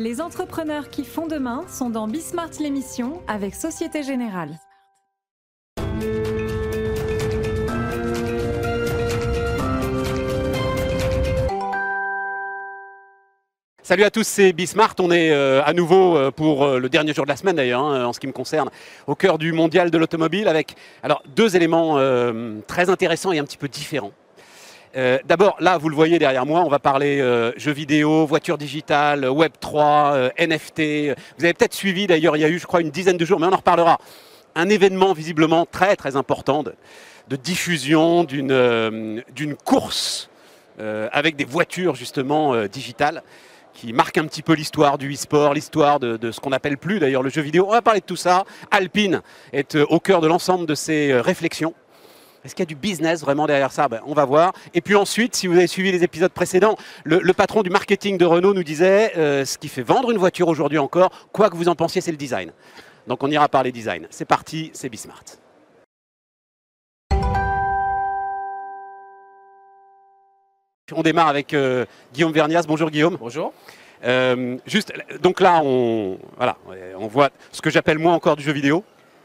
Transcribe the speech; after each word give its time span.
Les 0.00 0.22
entrepreneurs 0.22 0.88
qui 0.88 1.04
font 1.04 1.26
demain 1.26 1.66
sont 1.68 1.90
dans 1.90 2.08
Bismart 2.08 2.52
l'émission 2.58 3.20
avec 3.28 3.54
Société 3.54 4.02
Générale. 4.02 4.58
Salut 13.82 14.04
à 14.04 14.10
tous, 14.10 14.26
c'est 14.26 14.54
Bismart. 14.54 14.94
On 15.00 15.10
est 15.10 15.32
euh, 15.32 15.62
à 15.62 15.74
nouveau 15.74 16.16
euh, 16.16 16.30
pour 16.30 16.64
euh, 16.64 16.78
le 16.78 16.88
dernier 16.88 17.12
jour 17.12 17.26
de 17.26 17.28
la 17.28 17.36
semaine 17.36 17.56
d'ailleurs, 17.56 17.82
hein, 17.82 18.06
en 18.06 18.14
ce 18.14 18.20
qui 18.20 18.26
me 18.26 18.32
concerne, 18.32 18.70
au 19.06 19.14
cœur 19.14 19.36
du 19.36 19.52
mondial 19.52 19.90
de 19.90 19.98
l'automobile 19.98 20.48
avec 20.48 20.76
alors, 21.02 21.22
deux 21.36 21.56
éléments 21.56 21.98
très 22.66 22.88
intéressants 22.88 23.32
et 23.32 23.38
un 23.38 23.44
petit 23.44 23.58
peu 23.58 23.68
différents. 23.68 24.12
Euh, 24.96 25.18
D'abord, 25.24 25.56
là, 25.60 25.78
vous 25.78 25.88
le 25.88 25.94
voyez 25.94 26.18
derrière 26.18 26.46
moi, 26.46 26.60
on 26.60 26.68
va 26.68 26.78
parler 26.78 27.20
euh, 27.20 27.52
jeux 27.56 27.72
vidéo, 27.72 28.26
voitures 28.26 28.58
digitales, 28.58 29.28
Web 29.28 29.52
3, 29.60 30.12
euh, 30.14 30.30
NFT. 30.38 31.16
Vous 31.38 31.44
avez 31.44 31.54
peut-être 31.54 31.74
suivi 31.74 32.06
d'ailleurs, 32.06 32.36
il 32.36 32.40
y 32.40 32.44
a 32.44 32.48
eu, 32.48 32.58
je 32.58 32.66
crois, 32.66 32.80
une 32.80 32.90
dizaine 32.90 33.16
de 33.16 33.24
jours, 33.24 33.38
mais 33.38 33.46
on 33.46 33.52
en 33.52 33.56
reparlera. 33.56 33.98
Un 34.56 34.68
événement 34.68 35.12
visiblement 35.12 35.64
très 35.64 35.94
très 35.94 36.16
important 36.16 36.64
de, 36.64 36.74
diffusion 37.36 38.24
d'une 38.24 38.50
euh, 38.50 39.22
course 39.64 40.28
euh, 40.80 41.08
avec 41.12 41.36
des 41.36 41.44
voitures 41.44 41.94
justement 41.94 42.54
euh, 42.54 42.66
digitales 42.66 43.22
qui 43.74 43.92
marque 43.92 44.18
un 44.18 44.26
petit 44.26 44.42
peu 44.42 44.54
l'histoire 44.54 44.98
du 44.98 45.12
e-sport, 45.12 45.54
l'histoire 45.54 46.00
de, 46.00 46.16
de 46.16 46.32
ce 46.32 46.40
qu'on 46.40 46.52
appelle 46.52 46.76
plus 46.76 46.98
d'ailleurs 47.00 47.22
le 47.22 47.30
jeu 47.30 47.42
vidéo. 47.42 47.66
On 47.68 47.72
va 47.72 47.82
parler 47.82 48.00
de 48.00 48.04
tout 48.04 48.16
ça. 48.16 48.44
Alpine 48.70 49.22
est 49.52 49.76
euh, 49.76 49.86
au 49.88 50.00
cœur 50.00 50.20
de 50.20 50.26
l'ensemble 50.26 50.66
de 50.66 50.74
ces 50.74 51.12
euh, 51.12 51.22
réflexions. 51.22 51.74
Est-ce 52.44 52.54
qu'il 52.54 52.62
y 52.62 52.68
a 52.68 52.72
du 52.72 52.74
business 52.74 53.20
vraiment 53.20 53.46
derrière 53.46 53.70
ça? 53.70 53.86
Ben, 53.88 54.00
On 54.06 54.14
va 54.14 54.24
voir. 54.24 54.52
Et 54.72 54.80
puis 54.80 54.94
ensuite, 54.94 55.36
si 55.36 55.46
vous 55.46 55.56
avez 55.56 55.66
suivi 55.66 55.92
les 55.92 56.02
épisodes 56.02 56.32
précédents, 56.32 56.76
le, 57.04 57.18
le 57.18 57.32
patron 57.34 57.62
du 57.62 57.68
marketing 57.68 58.16
de 58.16 58.24
Renault 58.24 58.54
nous 58.54 58.62
disait 58.64 59.12
euh, 59.16 59.44
ce 59.44 59.58
qui 59.58 59.68
fait 59.68 59.82
vendre 59.82 60.10
une 60.10 60.16
voiture 60.16 60.48
aujourd'hui 60.48 60.78
encore, 60.78 61.10
quoi 61.32 61.50
que 61.50 61.56
vous 61.56 61.68
en 61.68 61.74
pensiez, 61.74 62.00
c'est 62.00 62.10
le 62.10 62.16
design. 62.16 62.52
Donc 63.06 63.22
on 63.22 63.30
ira 63.30 63.48
parler 63.48 63.72
design. 63.72 64.06
C'est 64.10 64.24
parti, 64.24 64.70
c'est 64.72 64.88
Bismart. 64.88 65.24
On 70.92 71.02
démarre 71.02 71.28
avec 71.28 71.54
euh, 71.54 71.84
Guillaume 72.12 72.32
Vernias. 72.32 72.64
Bonjour 72.66 72.90
Guillaume. 72.90 73.16
Bonjour. 73.20 73.52
Euh, 74.02 74.56
juste, 74.66 74.92
donc 75.22 75.40
là, 75.40 75.60
on, 75.62 76.18
voilà, 76.36 76.56
on 76.98 77.06
voit 77.06 77.30
ce 77.52 77.60
que 77.60 77.68
j'appelle 77.68 77.98
moi 77.98 78.12
encore 78.12 78.34
du 78.34 78.42
jeu 78.42 78.52
vidéo. 78.52 78.82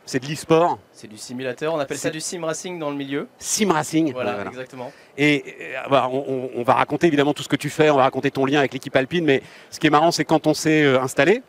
C'est 0.08 0.20
de 0.22 0.28
l'e-sport, 0.28 0.78
C'est 0.92 1.08
du 1.08 1.18
simulateur, 1.18 1.74
on 1.74 1.80
appelle 1.80 1.98
ça 1.98 2.12
du 2.12 2.20
sim 2.22 2.46
racing 2.46 2.78
dans 2.78 2.92
le 2.92 2.96
milieu. 2.96 3.28
sim 3.40 3.72
racing. 3.72 4.14
Voilà, 4.14 4.36
Voilà. 4.36 4.50
exactement. 4.52 4.92
Et 5.18 5.44
euh, 5.62 5.80
voilà, 5.90 6.10
on, 6.10 6.62
va 6.64 6.74
raconter 6.76 7.08
évidemment 7.08 7.34
tout 7.34 7.42
ce 7.44 7.50
que 7.50 7.56
tu 7.56 7.70
fais, 7.70 7.90
on 7.90 7.96
va 7.98 8.04
raconter 8.04 8.30
ton 8.30 8.46
lien 8.46 8.60
avec 8.60 8.74
l'équipe 8.74 8.96
Alpine, 8.96 9.26
mais 9.26 9.42
ce 9.72 9.80
qui 9.80 9.88
est 9.88 9.90
marrant, 9.90 10.12
c'est 10.12 10.24
quand 10.26 10.46
on 10.46 10.54
s'est 10.54 10.84
euh, 10.84 11.02
installé, 11.02 11.42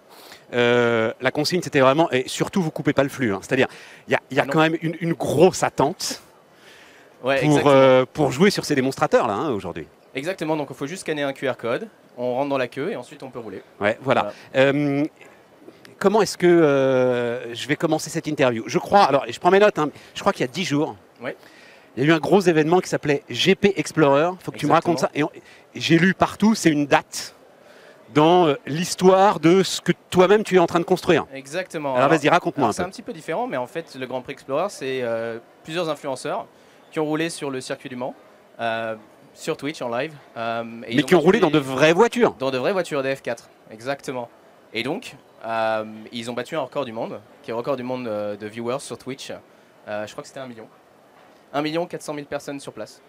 euh, 0.55 1.13
la 1.21 1.31
consigne 1.31 1.61
c'était 1.61 1.81
vraiment, 1.81 2.11
et 2.13 2.25
surtout 2.29 2.63
vous 2.63 2.71
coupez 2.71 2.93
pas 2.95 3.03
le 3.03 3.09
flux, 3.11 3.35
hein. 3.35 3.41
c'est-à-dire 3.43 3.69
il 4.09 4.13
y 4.13 4.15
a, 4.15 4.21
il 4.31 4.37
y 4.37 4.41
a 4.41 4.45
Non. 4.45 4.53
quand 4.53 4.61
même 4.61 4.77
une, 4.81 4.97
une 5.01 5.13
grosse 5.13 5.63
attente 5.63 6.23
Ouais, 7.25 7.41
pour, 7.41 7.67
euh, 7.69 8.05
jouer 8.31 8.51
sur 8.51 8.65
ces 8.65 8.75
démonstrateurs 8.75 9.27
là 9.27 9.35
hein, 9.35 9.51
aujourd'hui. 9.51 9.87
Exactement, 10.15 10.57
donc 10.57 10.69
il 10.71 10.77
faut 10.77 10.87
juste 10.87 11.01
scanner 11.03 11.25
un 11.25 11.33
QR 11.33 11.55
code, 11.59 11.89
on 12.17 12.35
rentre 12.35 12.49
dans 12.51 12.59
la 12.59 12.69
queue 12.69 12.93
et 12.93 12.97
ensuite 12.97 13.23
on 13.23 13.31
peut 13.31 13.39
rouler. 13.41 13.63
Ouais, 13.81 13.99
voilà. 14.01 14.33
Euh, 14.55 15.05
comment 15.99 16.23
est-ce 16.23 16.39
que 16.39 16.47
euh, 16.47 17.55
je 17.55 17.69
vais 17.69 17.77
commencer 17.77 18.11
cette 18.11 18.27
interview? 18.27 18.65
Je 18.67 18.79
crois, 18.79 19.05
alors 19.05 19.25
je 19.29 19.39
prends 19.39 19.51
mes 19.51 19.59
notes, 19.59 19.79
hein, 19.79 19.91
je 20.15 20.21
crois 20.21 20.33
qu'il 20.33 20.43
y 20.43 20.49
a 20.49 20.53
10 20.53 20.65
jours, 20.65 20.97
il 21.23 22.03
y 22.03 22.07
a 22.07 22.11
eu 22.11 22.13
un 22.13 22.19
gros 22.19 22.41
événement 22.41 22.81
qui 22.81 22.89
s'appelait 22.89 23.23
GP 23.31 23.73
Explorer. 23.77 24.31
Il 24.39 24.45
faut 24.45 24.53
que 24.53 24.59
tu 24.59 24.67
me 24.67 24.73
racontes 24.73 24.99
ça. 24.99 25.11
Et 25.15 25.25
j'ai 25.75 25.99
lu 25.99 26.13
partout, 26.13 26.55
c'est 26.55 26.69
une 26.69 26.87
date 26.87 27.35
dans 28.13 28.47
euh, 28.47 28.55
l'histoire 28.67 29.41
de 29.41 29.63
ce 29.63 29.81
que 29.81 29.93
toi-même 30.11 30.45
tu 30.45 30.57
es 30.57 30.59
en 30.59 30.67
train 30.67 30.79
de 30.79 30.85
construire. 30.85 31.27
Exactement. 31.33 31.97
Alors 31.97 32.09
vas-y, 32.09 32.29
raconte-moi 32.29 32.69
un 32.69 32.73
C'est 32.73 32.83
un 32.83 32.91
petit 32.91 33.03
peu 33.03 33.13
différent, 33.15 33.47
mais 33.47 33.57
en 33.57 33.67
fait, 33.67 33.97
le 33.99 34.07
Grand 34.07 34.21
Prix 34.21 34.35
Explorer, 34.35 34.69
c'est 34.69 35.01
euh, 35.03 35.39
plusieurs 35.65 35.89
influenceurs 35.89 36.47
qui 36.93 37.01
ont 37.01 37.05
roulé 37.07 37.31
sur 37.31 37.51
le 37.51 37.61
circuit 37.61 37.89
du 37.89 37.97
Mans, 37.97 38.15
sur 39.37 39.57
Twitch 39.57 39.83
en 39.83 39.89
live. 39.89 40.13
euh, 40.37 40.65
et 40.87 40.97
Mais 40.97 41.03
qui 41.03 41.15
ont 41.15 41.21
roulé 41.21 41.39
dans 41.41 41.51
de 41.51 41.59
vraies 41.59 41.93
voitures. 41.93 42.35
Dans 42.39 42.51
de 42.51 42.59
vraies 42.59 42.73
voitures 42.73 43.03
DF4, 43.03 43.45
exactement. 43.71 44.29
Et 44.73 44.83
donc, 44.83 45.15
ils 46.13 46.31
ont 46.31 46.35
battu 46.35 46.57
un 46.57 46.61
record 46.61 46.85
du 46.85 46.93
monde, 46.93 47.21
qui 47.43 47.51
est 47.51 47.53
le 47.53 47.59
record 47.59 47.77
du 47.77 47.83
monde 47.83 48.07
euh, 48.09 48.37
de 48.37 48.47
viewers 48.47 48.81
sur 48.81 48.99
Twitch. 48.99 49.33
Euh, 49.89 50.07
je 50.07 50.13
crois 50.13 50.23
que 50.23 50.29
c'était 50.29 50.41
1 50.41 50.47
million. 50.47 50.69
1 51.53 51.63
million 51.63 51.87
400 51.87 52.15
000 52.15 52.27
personnes 52.27 52.61
sur 52.61 52.73
place. 52.73 53.01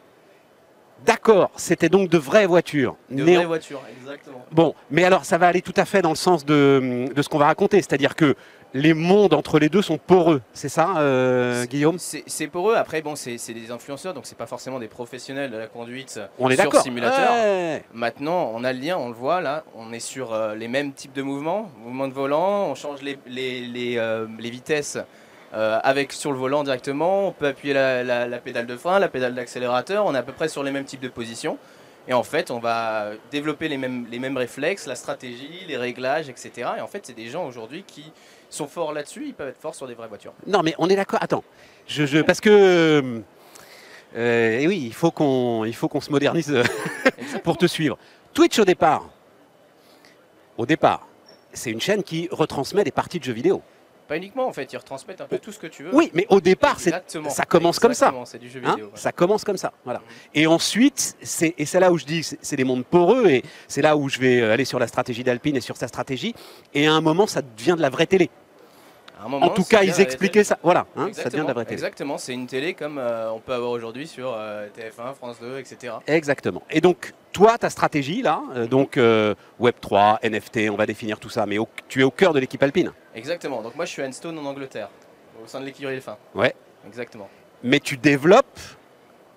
D'accord, 1.06 1.52
c'était 1.56 1.90
donc 1.90 2.10
de 2.10 2.18
vraies 2.18 2.46
voitures. 2.48 2.96
De 3.10 3.24
Néo- 3.24 3.36
vraies 3.36 3.46
voitures, 3.46 3.82
exactement. 4.02 4.44
Bon, 4.52 4.76
mais 4.92 5.04
alors 5.04 5.24
ça 5.26 5.38
va 5.38 5.48
aller 5.48 5.62
tout 5.62 5.74
à 5.78 5.86
fait 5.86 6.02
dans 6.02 6.10
le 6.10 6.16
sens 6.16 6.46
de, 6.46 7.06
de 7.14 7.22
ce 7.22 7.30
qu'on 7.30 7.38
va 7.38 7.46
raconter, 7.46 7.78
c'est-à-dire 7.78 8.16
que 8.16 8.36
les 8.74 8.94
mondes 8.94 9.34
entre 9.34 9.60
les 9.60 9.70
deux 9.70 9.82
sont 9.82 9.98
poreux, 9.98 10.42
c'est 10.52 10.68
ça, 10.68 10.98
euh, 10.98 11.66
Guillaume? 11.66 11.98
C'est 11.98 12.24
c'est 12.28 12.48
pour 12.48 12.70
eux. 12.70 12.76
Après, 12.76 13.02
bon, 13.02 13.16
c'est 13.16 13.38
des 13.54 13.72
influenceurs, 13.72 14.14
donc 14.14 14.26
c'est 14.26 14.38
pas 14.38 14.46
forcément 14.46 14.78
des 14.80 14.90
professionnels 14.90 15.50
de 15.52 15.58
la 15.58 15.68
conduite 15.68 16.20
On 16.38 16.50
est 16.50 16.60
sur 16.60 16.76
simulateur. 16.82 17.32
Ouais. 17.32 17.84
Maintenant, 17.94 18.52
on 18.54 18.66
a 18.66 18.74
le 18.74 18.80
lien, 18.80 18.98
on 18.98 19.08
le 19.08 19.14
voit 19.16 19.40
là. 19.40 19.64
On 19.76 19.94
est 19.94 20.02
sur 20.02 20.34
euh, 20.34 20.54
les 20.56 20.68
mêmes 20.68 20.92
types 20.92 21.14
de 21.14 21.22
mouvements, 21.22 21.72
mouvements 21.82 22.10
de 22.10 22.14
volant. 22.14 22.66
On 22.70 22.76
change 22.76 23.02
les, 23.02 23.18
les, 23.26 23.62
les, 23.62 23.98
euh, 23.98 24.28
les 24.38 24.50
vitesses 24.50 24.98
euh, 25.54 25.80
avec 25.84 26.12
sur 26.14 26.32
le 26.32 26.38
volant 26.38 26.64
directement. 26.64 27.28
On 27.28 27.32
peut 27.32 27.48
appuyer 27.48 27.74
la, 27.74 28.04
la- 28.04 28.28
la 28.28 28.38
pédale 28.40 28.66
de 28.68 28.76
frein, 28.78 29.00
la 29.00 29.08
pédale 29.08 29.34
d'accélérateur. 29.36 30.06
On 30.06 30.14
est 30.16 30.18
à 30.18 30.24
peu 30.24 30.34
près 30.34 30.48
sur 30.50 30.64
les 30.64 30.72
mêmes 30.72 30.86
types 30.86 31.00
de 31.02 31.08
positions. 31.10 31.58
Et 32.10 32.14
en 32.14 32.24
fait, 32.24 32.52
on 32.52 32.60
va 32.60 33.12
développer 33.32 33.68
les 33.68 33.78
mêmes, 33.78 34.08
les 34.10 34.20
mêmes 34.20 34.38
réflexes, 34.38 34.88
la 34.88 34.96
stratégie, 34.96 35.66
les 35.68 35.76
réglages, 35.78 36.30
etc. 36.30 36.70
Et 36.78 36.82
en 36.82 36.88
fait, 36.88 37.06
c'est 37.06 37.16
des 37.16 37.28
gens 37.28 37.46
aujourd'hui 37.46 37.84
qui 37.86 38.12
sont 38.50 38.68
forts 38.68 38.94
là-dessus. 38.94 39.26
Ils 39.28 39.34
peuvent 39.34 39.50
être 39.50 39.60
forts 39.62 39.76
sur 39.76 39.88
des 39.88 39.94
vraies 39.94 40.08
voitures. 40.08 40.34
Non, 40.46 40.64
mais 40.64 40.74
on 40.78 40.88
est 40.90 40.96
d'accord. 40.96 41.20
Attends, 41.22 41.44
je, 41.86 42.06
je- 42.06 42.20
parce 42.20 42.40
que 42.40 43.22
euh, 44.16 44.60
et 44.60 44.66
oui, 44.68 44.84
il 44.86 44.94
faut 44.94 45.12
qu'on, 45.12 45.66
il 45.66 45.76
faut 45.76 45.90
qu'on 45.90 46.00
se 46.00 46.10
modernise 46.12 46.50
euh, 46.52 46.64
pour 47.44 47.58
te 47.58 47.66
suivre. 47.66 47.98
Twitch 48.34 48.58
au 48.58 48.64
départ, 48.66 49.10
au 50.58 50.66
départ, 50.66 51.06
c'est 51.52 51.72
une 51.72 51.82
chaîne 51.82 52.04
qui 52.04 52.30
retransmet 52.32 52.84
des 52.86 52.92
parties 52.92 53.20
de 53.20 53.26
jeux 53.26 53.34
vidéo. 53.34 53.62
Pas 54.08 54.18
uniquement, 54.18 54.48
en 54.48 54.54
fait, 54.54 54.72
ils 54.72 54.78
retransmettent 54.78 55.22
un 55.22 55.26
peu 55.26 55.38
tout 55.38 55.52
ce 55.52 55.60
que 55.60 55.68
tu 55.68 55.84
veux. 55.84 55.94
Oui, 55.94 56.10
mais 56.14 56.26
au 56.30 56.40
départ, 56.40 56.80
c'est 56.80 56.94
ça 57.30 57.44
commence 57.46 57.80
comme 57.80 57.94
ça. 57.94 58.14
Du 58.40 58.50
jeu 58.50 58.62
Hein, 58.64 58.72
vidéo. 58.72 58.92
Ça 58.96 59.12
commence 59.12 59.44
comme 59.44 59.58
ça, 59.58 59.74
voilà. 59.84 60.02
Et 60.34 60.48
ensuite, 60.48 61.16
c'est, 61.22 61.54
et 61.58 61.66
c'est 61.66 61.80
là 61.80 61.92
où 61.92 61.98
je 61.98 62.06
dis, 62.06 62.24
c'est, 62.24 62.40
c'est 62.42 62.56
des 62.56 62.64
mondes 62.64 62.86
poreux, 62.86 63.28
et 63.28 63.44
c'est 63.68 63.82
là 63.82 63.98
où 63.98 64.10
je 64.10 64.20
vais 64.20 64.42
euh, 64.42 64.54
aller 64.54 64.66
sur 64.66 64.80
la 64.80 64.88
stratégie 64.88 65.24
d'Alpine 65.24 65.56
et 65.56 65.62
sur 65.62 65.78
sa 65.78 65.88
stratégie. 65.88 66.34
Et 66.74 66.88
à 66.88 66.94
un 66.94 67.02
moment, 67.02 67.28
ça 67.28 67.42
devient 67.42 67.76
de 67.76 67.82
la 67.82 67.90
vraie 67.90 68.06
télé. 68.08 68.30
Moment, 69.28 69.48
en 69.48 69.50
tout 69.50 69.64
cas, 69.64 69.84
ils 69.84 70.00
expliquaient 70.00 70.44
ça. 70.44 70.58
Voilà, 70.64 70.86
hein, 70.96 71.10
ça 71.12 71.30
devient 71.30 71.42
de 71.42 71.48
la 71.48 71.54
vraie 71.54 71.66
télé. 71.66 71.74
Exactement, 71.74 72.18
c'est 72.18 72.34
une 72.34 72.48
télé 72.48 72.74
comme 72.74 72.98
euh, 72.98 73.32
on 73.32 73.40
peut 73.40 73.54
avoir 73.54 73.72
aujourd'hui 73.72 74.08
sur 74.08 74.34
euh, 74.34 74.68
TF1, 74.78 75.16
France 75.16 75.38
2, 75.42 75.58
etc. 75.58 75.96
Exactement. 76.06 76.64
Et 76.70 76.82
donc, 76.82 77.14
toi, 77.38 77.56
ta 77.60 77.70
stratégie, 77.70 78.24
là, 78.24 78.42
euh, 78.56 78.66
donc 78.66 78.98
euh, 78.98 79.36
Web3, 79.62 80.18
NFT, 80.24 80.72
on 80.72 80.76
va 80.76 80.88
définir 80.88 81.20
tout 81.20 81.30
ça, 81.30 81.46
mais 81.46 81.60
au- 81.60 81.68
tu 81.88 82.02
es 82.02 82.04
au 82.04 82.10
cœur 82.10 82.34
de 82.34 82.40
l'équipe 82.40 82.64
Alpine. 82.64 82.92
Exactement, 83.14 83.62
donc 83.62 83.76
moi 83.76 83.86
je 83.86 83.92
suis 83.92 84.02
à 84.02 84.08
Enstone 84.08 84.40
en 84.40 84.46
Angleterre, 84.46 84.90
au 85.44 85.46
sein 85.46 85.60
de 85.60 85.66
l'écurie 85.66 85.94
Elfin. 85.94 86.18
Ouais. 86.34 86.56
Exactement. 86.88 87.30
Mais 87.64 87.80
tu 87.80 87.96
développes 87.96 88.60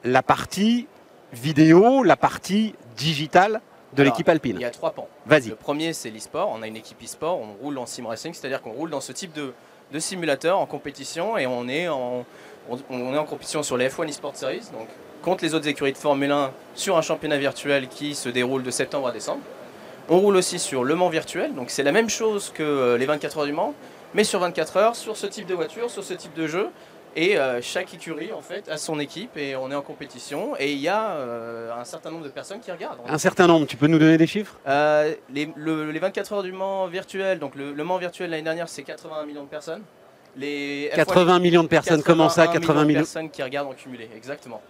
la 0.02 0.22
partie 0.22 0.86
vidéo, 1.34 2.02
la 2.02 2.16
partie 2.16 2.74
digitale 2.96 3.60
de 3.92 4.02
l'équipe 4.02 4.28
Alpine. 4.30 4.56
Il 4.56 4.62
y 4.62 4.64
a 4.64 4.70
trois 4.70 4.92
pans. 4.92 5.08
Vas-y. 5.26 5.50
Le 5.50 5.56
premier 5.56 5.92
c'est 5.92 6.08
l'e-sport, 6.10 6.50
on 6.54 6.62
a 6.62 6.66
une 6.68 6.76
équipe 6.76 7.02
e-sport, 7.04 7.38
on 7.38 7.52
roule 7.62 7.76
en 7.76 7.84
sim 7.84 8.06
racing, 8.06 8.32
c'est-à-dire 8.32 8.62
qu'on 8.62 8.72
roule 8.72 8.88
dans 8.88 9.02
ce 9.02 9.12
type 9.12 9.34
de, 9.34 9.52
de 9.92 9.98
simulateur 9.98 10.58
en 10.58 10.64
compétition 10.64 11.36
et 11.36 11.46
on 11.46 11.68
est 11.68 11.86
en, 11.88 12.24
on, 12.70 12.78
on 12.88 13.12
est 13.14 13.18
en 13.18 13.26
compétition 13.26 13.62
sur 13.62 13.76
les 13.76 13.90
F1 13.90 14.08
eSport 14.08 14.36
Series, 14.36 14.62
donc 14.72 14.88
contre 15.22 15.44
les 15.44 15.54
autres 15.54 15.68
écuries 15.68 15.92
de 15.92 15.98
Formule 15.98 16.30
1 16.30 16.50
sur 16.74 16.96
un 16.96 17.02
championnat 17.02 17.38
virtuel 17.38 17.88
qui 17.88 18.14
se 18.14 18.28
déroule 18.28 18.62
de 18.62 18.70
septembre 18.70 19.08
à 19.08 19.12
décembre. 19.12 19.40
On 20.08 20.18
roule 20.18 20.36
aussi 20.36 20.58
sur 20.58 20.82
Le 20.82 20.94
Mans 20.94 21.08
virtuel, 21.08 21.54
donc 21.54 21.70
c'est 21.70 21.82
la 21.82 21.92
même 21.92 22.10
chose 22.10 22.50
que 22.54 22.62
euh, 22.62 22.98
les 22.98 23.06
24 23.06 23.38
heures 23.38 23.46
du 23.46 23.52
Mans, 23.52 23.74
mais 24.14 24.24
sur 24.24 24.40
24 24.40 24.76
heures, 24.76 24.96
sur 24.96 25.16
ce 25.16 25.26
type 25.26 25.46
de 25.46 25.54
voiture, 25.54 25.88
sur 25.90 26.02
ce 26.02 26.14
type 26.14 26.34
de 26.34 26.46
jeu. 26.46 26.68
Et 27.16 27.36
euh, 27.38 27.60
chaque 27.60 27.92
écurie 27.92 28.32
en 28.32 28.40
fait 28.40 28.68
a 28.68 28.76
son 28.76 29.00
équipe 29.00 29.36
et 29.36 29.56
on 29.56 29.68
est 29.72 29.74
en 29.74 29.82
compétition 29.82 30.54
et 30.60 30.70
il 30.72 30.78
y 30.78 30.86
a 30.88 31.10
euh, 31.10 31.72
un 31.76 31.82
certain 31.84 32.12
nombre 32.12 32.22
de 32.24 32.28
personnes 32.28 32.60
qui 32.60 32.70
regardent. 32.70 32.98
Un 33.08 33.18
certain 33.18 33.48
nombre, 33.48 33.66
tu 33.66 33.76
peux 33.76 33.88
nous 33.88 33.98
donner 33.98 34.16
des 34.16 34.28
chiffres? 34.28 34.54
Euh, 34.68 35.12
les, 35.34 35.50
le- 35.56 35.90
les 35.90 35.98
24 35.98 36.32
heures 36.34 36.42
du 36.44 36.52
Mans 36.52 36.86
virtuel, 36.86 37.40
donc 37.40 37.56
le, 37.56 37.72
le 37.72 37.84
Mans 37.84 37.98
virtuel 37.98 38.30
l'année 38.30 38.44
dernière, 38.44 38.68
c'est 38.68 38.82
81 38.84 39.26
millions 39.26 39.42
de 39.42 39.48
personnes. 39.48 39.82
Les 40.36 40.88
F1 40.92 40.96
80 40.96 41.38
millions 41.40 41.62
de 41.64 41.68
personnes, 41.68 42.02
comment 42.04 42.28
ça 42.28 42.46
81 42.46 42.60
80 42.60 42.80
de 42.82 42.86
millions 42.86 43.00
personnes 43.00 43.30
qui 43.30 43.42
regardent 43.42 43.68
en 43.70 43.74
cumulé, 43.74 44.08
exactement. 44.16 44.62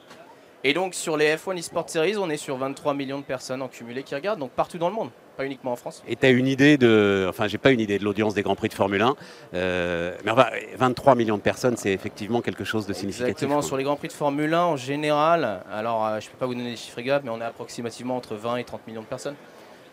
Et 0.63 0.75
donc 0.75 0.95
sur 0.95 1.17
les 1.17 1.37
F1 1.37 1.57
eSport 1.57 1.89
Series, 1.89 2.17
on 2.19 2.29
est 2.29 2.37
sur 2.37 2.57
23 2.57 2.93
millions 2.93 3.19
de 3.19 3.25
personnes 3.25 3.63
en 3.63 3.69
cumulé 3.69 4.03
qui 4.03 4.15
regardent, 4.15 4.41
donc 4.41 4.51
partout 4.51 4.77
dans 4.77 4.91
le 4.91 4.95
monde, 4.95 5.09
pas 5.39 5.47
uniquement 5.47 5.73
en 5.73 5.77
France. 5.77 6.03
Et 6.07 6.17
tu 6.17 6.27
as 6.27 6.29
une 6.31 6.47
idée 6.47 6.77
de. 6.77 7.27
Enfin, 7.31 7.49
j'ai 7.49 7.57
pas 7.57 7.71
une 7.71 7.81
idée 7.81 7.99
de 7.99 8.05
l'audience 8.05 8.35
des 8.35 8.43
Grands 8.43 8.57
Prix 8.57 8.69
de 8.69 8.75
Formule 8.75 9.01
1. 9.01 9.17
euh, 9.55 10.15
mais 10.23 10.31
enfin, 10.31 10.49
23 10.77 11.15
millions 11.15 11.39
de 11.39 11.43
personnes, 11.43 11.79
c'est 11.79 11.93
effectivement 11.93 12.43
quelque 12.43 12.65
chose 12.65 12.87
de 12.87 12.93
significatif. 12.93 13.31
Exactement, 13.31 13.63
sur 13.63 13.79
les 13.79 13.85
Grands 13.85 13.97
Prix 13.97 14.09
de 14.09 14.13
Formule 14.13 14.53
1 14.53 14.63
en 14.63 14.77
général, 14.77 15.63
alors 15.73 16.07
euh, 16.07 16.21
je 16.21 16.29
peux 16.29 16.37
pas 16.37 16.45
vous 16.45 16.55
donner 16.55 16.71
les 16.71 16.77
chiffres 16.77 16.99
exacts, 16.99 17.25
mais 17.25 17.31
on 17.31 17.41
est 17.41 17.45
approximativement 17.45 18.17
entre 18.17 18.35
20 18.35 18.57
et 18.57 18.65
30 18.65 18.87
millions 18.87 19.03
de 19.03 19.07
personnes. 19.07 19.37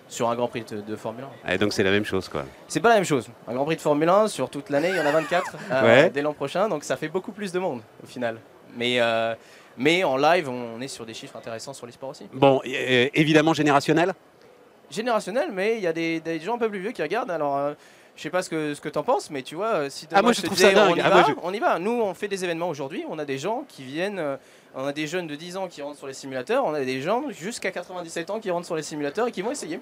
sur 0.09 0.29
un 0.29 0.35
Grand 0.35 0.49
Prix 0.49 0.65
de, 0.65 0.95
Formule 0.97 1.23
1. 1.47 1.53
Et 1.53 1.57
donc 1.57 1.71
c'est 1.71 1.83
la 1.83 1.91
même 1.91 2.05
chose 2.05 2.27
quoi. 2.27 2.43
C'est 2.67 2.81
pas 2.81 2.89
la 2.89 2.95
même 2.95 3.05
chose. 3.05 3.29
Un 3.47 3.53
Grand 3.53 3.63
Prix 3.63 3.77
de 3.77 3.81
Formule 3.81 4.09
1 4.09 4.27
sur 4.27 4.49
toute 4.49 4.69
l'année, 4.69 4.89
il 4.89 4.97
y 4.97 4.99
en 4.99 5.05
a 5.05 5.11
24 5.11 5.55
euh, 5.71 6.09
dès 6.09 6.21
l'an 6.21 6.33
prochain, 6.33 6.67
donc 6.67 6.83
ça 6.83 6.97
fait 6.97 7.07
beaucoup 7.07 7.31
plus 7.31 7.53
de 7.53 7.59
monde 7.59 7.81
au 8.03 8.07
final. 8.07 8.37
Mais, 8.75 8.99
euh, 8.99 9.33
mais 9.77 10.03
en 10.03 10.17
live, 10.17 10.49
on 10.49 10.81
est 10.81 10.87
sur 10.87 11.05
des 11.05 11.13
chiffres 11.13 11.37
intéressants 11.37 11.73
sur 11.73 11.85
l'e-sport 11.85 12.09
aussi. 12.09 12.27
Bon, 12.33 12.61
évidemment 12.63 13.53
générationnel? 13.53 14.13
Générationnel, 14.89 15.51
mais 15.51 15.75
il 15.77 15.81
y 15.81 15.87
a 15.87 15.93
des, 15.93 16.39
gens 16.39 16.55
un 16.55 16.59
peu 16.59 16.69
plus 16.69 16.79
vieux 16.79 16.91
qui 16.91 17.01
regardent. 17.01 17.31
Alors, 17.31 17.57
euh, 17.57 17.73
je 18.15 18.21
sais 18.21 18.29
pas 18.29 18.41
ce 18.41 18.49
que, 18.49 18.73
ce 18.73 18.81
que 18.81 18.89
tu 18.89 18.97
en 18.97 19.03
penses, 19.03 19.29
mais 19.29 19.43
tu 19.43 19.55
vois, 19.55 19.89
si 19.89 20.07
ah, 20.13 20.21
moi, 20.21 20.33
je, 20.33 20.41
trouve 20.41 20.57
ça 20.57 20.71
dingue. 20.71 20.93
On 20.93 20.95
y, 20.95 21.01
ah, 21.01 21.09
va, 21.09 21.25
on 21.43 21.53
y 21.53 21.59
va. 21.59 21.77
Nous, 21.77 21.91
on 21.91 22.13
fait 22.13 22.27
des 22.27 22.43
événements 22.43 22.69
aujourd'hui. 22.69 23.03
On 23.09 23.19
a 23.19 23.25
des 23.25 23.37
gens 23.37 23.65
qui 23.67 23.83
viennent 23.83 24.37
on 24.79 24.85
a 24.85 24.93
des 24.93 25.07
jeunes 25.07 25.25
de 25.25 25.35
10 25.35 25.57
ans 25.57 25.67
qui 25.67 25.81
rentrent 25.81 25.97
sur 25.97 26.05
les 26.05 26.13
simulateurs, 26.13 26.63
on 26.65 26.73
a 26.75 26.81
des 26.81 27.01
gens 27.01 27.31
jusqu'à 27.31 27.71
97 27.71 28.29
ans 28.29 28.39
qui 28.39 28.51
rentrent 28.51 28.67
sur 28.67 28.75
les 28.75 28.83
simulateurs 28.83 29.27
et 29.27 29.31
qui 29.31 29.41
vont 29.41 29.49
essayer. 29.49 29.79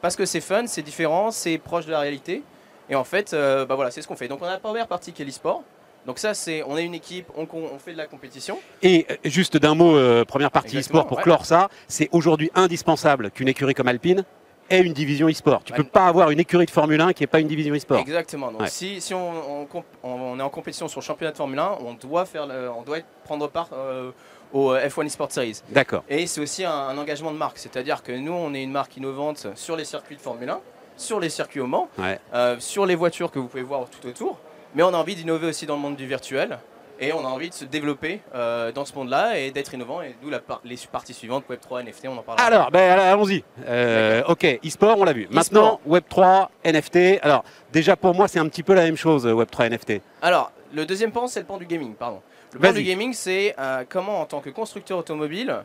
Parce 0.00 0.16
que 0.16 0.26
c'est 0.26 0.40
fun, 0.40 0.66
c'est 0.66 0.82
différent, 0.82 1.30
c'est 1.30 1.58
proche 1.58 1.86
de 1.86 1.92
la 1.92 2.00
réalité. 2.00 2.42
Et 2.90 2.96
en 2.96 3.04
fait, 3.04 3.34
euh, 3.34 3.64
bah 3.64 3.76
voilà, 3.76 3.92
c'est 3.92 4.02
ce 4.02 4.08
qu'on 4.08 4.16
fait. 4.16 4.26
Donc 4.26 4.42
on 4.42 4.46
a 4.46 4.50
la 4.50 4.58
première 4.58 4.88
partie 4.88 5.12
qui 5.12 5.22
est 5.22 5.24
l'e-sport. 5.24 5.62
Donc 6.06 6.18
ça, 6.18 6.34
c'est, 6.34 6.62
on 6.64 6.76
est 6.76 6.84
une 6.84 6.94
équipe, 6.94 7.26
on, 7.36 7.46
fait 7.78 7.92
de 7.92 7.96
la 7.96 8.06
compétition. 8.06 8.58
Et 8.82 9.06
euh, 9.10 9.16
juste 9.24 9.56
d'un 9.56 9.74
mot, 9.74 9.96
euh, 9.96 10.24
première 10.24 10.50
partie 10.50 10.78
e-sport 10.78 11.06
pour 11.06 11.20
clore 11.20 11.46
ça, 11.46 11.68
c'est 11.86 12.08
aujourd'hui 12.12 12.50
indispensable 12.54 13.30
qu'une 13.30 13.48
écurie 13.48 13.74
comme 13.74 13.88
Alpine 13.88 14.24
ait 14.70 14.80
une 14.80 14.92
division 14.92 15.28
e-sport. 15.28 15.62
Tu 15.64 15.72
ne 15.72 15.76
peux 15.76 15.84
pas 15.84 16.06
avoir 16.06 16.30
une 16.30 16.40
écurie 16.40 16.66
de 16.66 16.70
Formule 16.70 17.00
1 17.00 17.12
qui 17.12 17.22
n'est 17.22 17.28
pas 17.28 17.40
une 17.40 17.48
division 17.48 17.74
e-sport. 17.74 17.98
Exactement. 17.98 18.50
Donc 18.50 18.68
si, 18.68 19.00
si 19.00 19.14
on, 19.14 19.68
on, 20.02 20.38
est 20.38 20.42
en 20.42 20.50
compétition 20.50 20.88
sur 20.88 21.00
le 21.00 21.04
championnat 21.04 21.32
de 21.32 21.36
Formule 21.36 21.58
1, 21.58 21.78
on 21.80 21.94
doit, 21.94 22.24
faire 22.24 22.48
on 22.76 22.82
doit 22.82 22.98
prendre 23.24 23.48
part 23.48 23.68
au 24.52 24.72
euh, 24.72 24.88
F1 24.88 25.06
eSport 25.06 25.32
Series. 25.32 25.62
D'accord. 25.70 26.04
Et 26.08 26.26
c'est 26.26 26.40
aussi 26.40 26.64
un, 26.64 26.96
engagement 26.96 27.32
de 27.32 27.36
marque, 27.36 27.58
c'est-à-dire 27.58 28.02
que 28.02 28.12
nous, 28.12 28.32
on 28.32 28.54
est 28.54 28.62
une 28.62 28.72
marque 28.72 28.96
innovante 28.96 29.46
sur 29.54 29.76
les 29.76 29.84
circuits 29.84 30.16
de 30.16 30.20
Formule 30.20 30.50
1, 30.50 30.60
sur 30.96 31.20
les 31.20 31.30
circuits 31.30 31.60
au 31.60 31.66
Mans, 31.66 31.88
euh, 32.34 32.56
sur 32.58 32.86
les 32.86 32.94
voitures 32.94 33.30
que 33.30 33.38
vous 33.38 33.48
pouvez 33.48 33.62
voir 33.62 33.86
tout 33.88 34.06
autour, 34.06 34.38
mais 34.74 34.82
on 34.82 34.88
a 34.88 34.96
envie 34.96 35.14
d'innover 35.14 35.46
aussi 35.48 35.66
dans 35.66 35.76
le 35.76 35.80
monde 35.80 35.96
du 35.96 36.06
virtuel. 36.06 36.58
Et 37.00 37.12
on 37.12 37.20
a 37.20 37.28
envie 37.28 37.48
de 37.48 37.54
se 37.54 37.64
développer 37.64 38.20
euh, 38.32 38.70
dans 38.70 38.84
ce 38.84 38.94
monde-là 38.94 39.36
et 39.36 39.50
d'être 39.50 39.74
innovant. 39.74 40.02
Et 40.02 40.14
d'où 40.22 40.30
les 40.64 40.76
parties 40.92 41.14
suivantes, 41.14 41.44
Web3, 41.50 41.84
NFT, 41.84 42.06
on 42.06 42.16
en 42.16 42.22
parlera. 42.22 42.46
Alors, 42.46 42.70
ben, 42.70 42.96
allons-y. 42.96 43.42
ok, 44.28 44.60
e-sport, 44.64 44.98
on 44.98 45.04
l'a 45.04 45.12
vu. 45.12 45.26
Maintenant, 45.30 45.80
Web3, 45.88 46.48
NFT. 46.64 47.18
Alors, 47.22 47.42
déjà 47.72 47.96
pour 47.96 48.14
moi, 48.14 48.28
c'est 48.28 48.38
un 48.38 48.48
petit 48.48 48.62
peu 48.62 48.74
la 48.74 48.84
même 48.84 48.96
chose, 48.96 49.26
Web3, 49.26 49.70
NFT. 49.70 50.00
Alors, 50.20 50.52
le 50.72 50.86
deuxième 50.86 51.12
pan, 51.12 51.26
c'est 51.26 51.40
le 51.40 51.46
pan 51.46 51.58
du 51.58 51.66
gaming, 51.66 51.94
pardon. 51.94 52.20
Le 52.52 52.58
point 52.58 52.72
du 52.72 52.82
gaming, 52.82 53.12
c'est 53.14 53.54
euh, 53.58 53.84
comment, 53.88 54.20
en 54.20 54.26
tant 54.26 54.40
que 54.40 54.50
constructeur 54.50 54.98
automobile, 54.98 55.56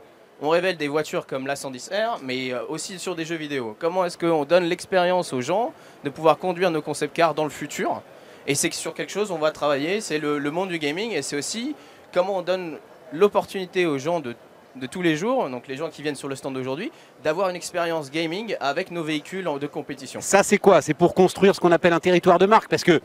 on 0.41 0.49
révèle 0.49 0.77
des 0.77 0.87
voitures 0.87 1.27
comme 1.27 1.45
la 1.45 1.55
110R, 1.55 2.19
mais 2.23 2.53
euh, 2.53 2.63
aussi 2.69 2.97
sur 2.97 3.15
des 3.15 3.25
jeux 3.25 3.35
vidéo. 3.35 3.75
Comment 3.77 4.05
est-ce 4.05 4.17
qu'on 4.17 4.45
donne 4.45 4.65
l'expérience 4.65 5.33
aux 5.33 5.41
gens 5.41 5.73
de 6.03 6.09
pouvoir 6.09 6.37
conduire 6.37 6.71
nos 6.71 6.81
concept 6.81 7.13
cars 7.13 7.33
dans 7.33 7.43
le 7.43 7.49
futur 7.49 8.01
Et 8.47 8.55
c'est 8.55 8.73
sur 8.73 8.93
quelque 8.93 9.11
chose 9.11 9.31
on 9.31 9.37
va 9.37 9.51
travailler, 9.51 10.01
c'est 10.01 10.19
le, 10.19 10.39
monde 10.51 10.69
du 10.69 10.79
gaming, 10.79 11.11
et 11.11 11.21
c'est 11.21 11.37
aussi 11.37 11.75
comment 12.13 12.37
on 12.37 12.41
donne 12.41 12.77
l'opportunité 13.13 13.85
aux 13.85 13.97
gens 13.97 14.19
de 14.19 14.35
de 14.79 14.87
tous 14.87 15.01
les 15.01 15.15
jours, 15.15 15.49
donc 15.49 15.67
les 15.67 15.75
gens 15.75 15.89
qui 15.89 16.01
viennent 16.01 16.15
sur 16.15 16.27
le 16.27 16.35
stand 16.35 16.53
d'aujourd'hui, 16.53 16.91
d'avoir 17.23 17.49
une 17.49 17.55
expérience 17.55 18.11
gaming 18.11 18.55
avec 18.59 18.91
nos 18.91 19.03
véhicules 19.03 19.47
de 19.59 19.67
compétition. 19.67 20.21
Ça, 20.21 20.43
c'est 20.43 20.57
quoi? 20.57 20.81
C'est 20.81 20.93
pour 20.93 21.13
construire 21.13 21.55
ce 21.55 21.59
qu'on 21.59 21.71
appelle 21.71 21.93
un 21.93 21.99
territoire 21.99 22.39
de 22.39 22.45
marque, 22.45 22.69
parce 22.69 22.83
que 22.83 23.01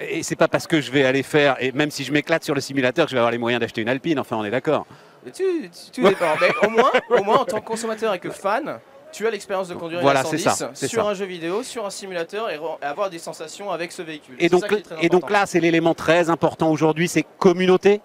et 0.00 0.22
c'est 0.22 0.36
pas 0.36 0.48
parce 0.48 0.66
que 0.66 0.80
je 0.80 0.90
vais 0.90 1.04
aller 1.04 1.22
faire, 1.22 1.56
et 1.60 1.72
même 1.72 1.90
si 1.90 2.04
je 2.04 2.12
m'éclate 2.12 2.44
sur 2.44 2.54
le 2.54 2.60
simulateur, 2.60 3.06
que 3.06 3.10
je 3.10 3.16
vais 3.16 3.20
avoir 3.20 3.30
les 3.30 3.38
moyens 3.38 3.60
d'acheter 3.60 3.80
une 3.80 3.88
Alpine. 3.88 4.18
Enfin, 4.18 4.36
on 4.36 4.44
est 4.44 4.50
d'accord. 4.50 4.86
Tu, 5.32 5.70
tu, 5.92 6.04
au 6.04 6.70
moins, 6.70 6.90
au 7.10 7.22
moins 7.22 7.38
en 7.38 7.44
tant 7.44 7.60
que 7.60 7.66
consommateur 7.66 8.12
et 8.14 8.18
que 8.18 8.30
fan, 8.30 8.80
tu 9.12 9.26
as 9.26 9.30
l'expérience 9.30 9.68
de 9.68 9.74
conduire 9.74 10.00
voilà, 10.00 10.22
une 10.30 10.38
110 10.38 10.86
sur 10.86 11.06
un 11.06 11.14
jeu 11.14 11.26
vidéo, 11.26 11.62
sur 11.62 11.86
un 11.86 11.90
simulateur 11.90 12.50
et 12.50 12.58
avoir 12.80 13.10
des 13.10 13.18
sensations 13.18 13.70
avec 13.70 13.92
ce 13.92 14.02
véhicule. 14.02 14.36
Et 14.38 14.48
donc, 14.48 14.64
et 15.00 15.08
donc 15.08 15.30
là, 15.30 15.46
c'est 15.46 15.60
l'élément 15.60 15.94
très 15.94 16.30
important 16.30 16.70
aujourd'hui, 16.70 17.08
c'est 17.08 17.24
communauté 17.38 18.00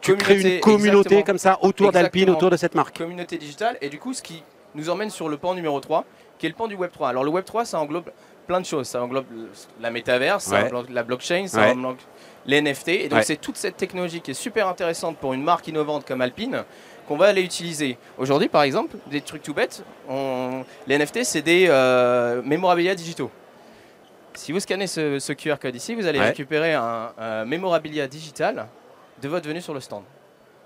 tu 0.00 0.16
crées 0.16 0.40
une 0.40 0.60
communauté 0.60 1.22
comme 1.22 1.38
ça 1.38 1.58
autour 1.62 1.92
d'Alpine, 1.92 2.30
autour 2.30 2.50
de 2.50 2.56
cette 2.56 2.74
marque. 2.74 2.98
Communauté 2.98 3.36
digitale. 3.36 3.76
Et 3.80 3.88
du 3.88 3.98
coup, 3.98 4.12
ce 4.12 4.22
qui 4.22 4.42
nous 4.74 4.90
emmène 4.90 5.10
sur 5.10 5.28
le 5.28 5.36
pan 5.36 5.54
numéro 5.54 5.80
3, 5.80 6.04
qui 6.38 6.46
est 6.46 6.48
le 6.48 6.54
pan 6.54 6.68
du 6.68 6.74
Web 6.74 6.92
3. 6.92 7.08
Alors 7.08 7.24
le 7.24 7.30
Web 7.30 7.44
3, 7.44 7.64
ça 7.64 7.80
englobe 7.80 8.10
plein 8.46 8.60
de 8.60 8.66
choses. 8.66 8.86
Ça 8.86 9.02
englobe 9.02 9.26
la 9.80 9.90
métaverse, 9.90 10.44
ça 10.44 10.64
englobe 10.64 10.90
la 10.90 11.02
blockchain, 11.02 11.46
ça 11.48 11.70
englobe 11.70 11.98
les 12.46 12.62
NFT. 12.62 12.88
Et 12.88 13.08
donc 13.08 13.24
c'est 13.24 13.36
toute 13.36 13.56
cette 13.56 13.76
technologie 13.76 14.20
qui 14.20 14.30
est 14.30 14.34
super 14.34 14.68
intéressante 14.68 15.16
pour 15.18 15.34
une 15.34 15.42
marque 15.42 15.68
innovante 15.68 16.06
comme 16.06 16.20
Alpine 16.20 16.64
qu'on 17.08 17.16
va 17.16 17.26
aller 17.26 17.42
utiliser. 17.42 17.96
Aujourd'hui, 18.18 18.48
par 18.48 18.62
exemple, 18.62 18.96
des 19.10 19.22
trucs 19.22 19.42
tout 19.42 19.54
bêtes, 19.54 19.82
les 20.86 20.98
NFT, 20.98 21.24
c'est 21.24 21.42
des 21.42 21.66
euh, 21.68 22.42
mémorabilia 22.44 22.94
digitaux. 22.94 23.30
Si 24.34 24.52
vous 24.52 24.60
scannez 24.60 24.86
ce, 24.86 25.32
QR 25.32 25.56
code 25.60 25.74
ici, 25.74 25.94
vous 25.94 26.06
allez 26.06 26.20
récupérer 26.20 26.74
un, 26.74 27.10
un 27.18 27.44
mémorabilia 27.44 28.06
digital 28.06 28.68
de 29.20 29.28
votre 29.28 29.48
venue 29.48 29.62
sur 29.62 29.74
le 29.74 29.80
stand. 29.80 30.04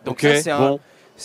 Donc 0.04 0.18
c'est 0.20 0.50
un, 0.50 0.78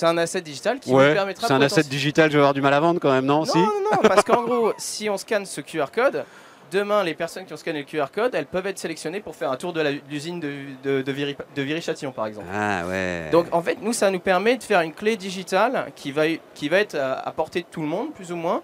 un 0.03 0.17
asset 0.17 0.41
digital 0.41 0.79
qui 0.79 0.91
vous 0.91 0.97
permettra. 0.97 1.47
C'est 1.47 1.53
un 1.53 1.61
asset 1.61 1.83
digital, 1.83 2.29
je 2.29 2.37
vais 2.37 2.41
avoir 2.41 2.53
du 2.53 2.61
mal 2.61 2.73
à 2.73 2.79
vendre 2.79 2.99
quand 2.99 3.11
même, 3.11 3.25
non 3.25 3.43
Non, 3.43 3.55
non, 3.55 3.71
non, 3.91 3.97
parce 4.03 4.23
qu'en 4.23 4.43
gros, 4.43 4.71
si 4.77 5.09
on 5.09 5.17
scanne 5.17 5.45
ce 5.45 5.61
QR 5.61 5.87
code, 5.93 6.23
demain, 6.71 7.03
les 7.03 7.13
personnes 7.13 7.45
qui 7.45 7.53
ont 7.53 7.57
scanné 7.57 7.79
le 7.79 7.85
QR 7.85 8.07
code, 8.13 8.35
elles 8.35 8.45
peuvent 8.45 8.67
être 8.67 8.79
sélectionnées 8.79 9.19
pour 9.19 9.35
faire 9.35 9.51
un 9.51 9.55
tour 9.55 9.73
de 9.73 9.81
l'usine 10.09 10.39
de, 10.39 10.51
de, 10.83 11.01
de, 11.01 11.61
Viry-Châtillon, 11.61 12.11
par 12.11 12.27
exemple. 12.27 12.47
Ah 12.53 12.85
ouais. 12.87 13.29
Donc 13.31 13.47
en 13.51 13.61
fait, 13.61 13.77
nous, 13.81 13.93
ça 13.93 14.11
nous 14.11 14.19
permet 14.19 14.57
de 14.57 14.63
faire 14.63 14.81
une 14.81 14.93
clé 14.93 15.17
digitale 15.17 15.91
qui 15.95 16.11
va, 16.11 16.23
qui 16.53 16.69
va 16.69 16.79
être 16.79 16.95
à, 16.95 17.31
portée 17.31 17.61
de 17.61 17.67
tout 17.69 17.81
le 17.81 17.87
monde, 17.87 18.13
plus 18.13 18.31
ou 18.31 18.35
moins, 18.35 18.61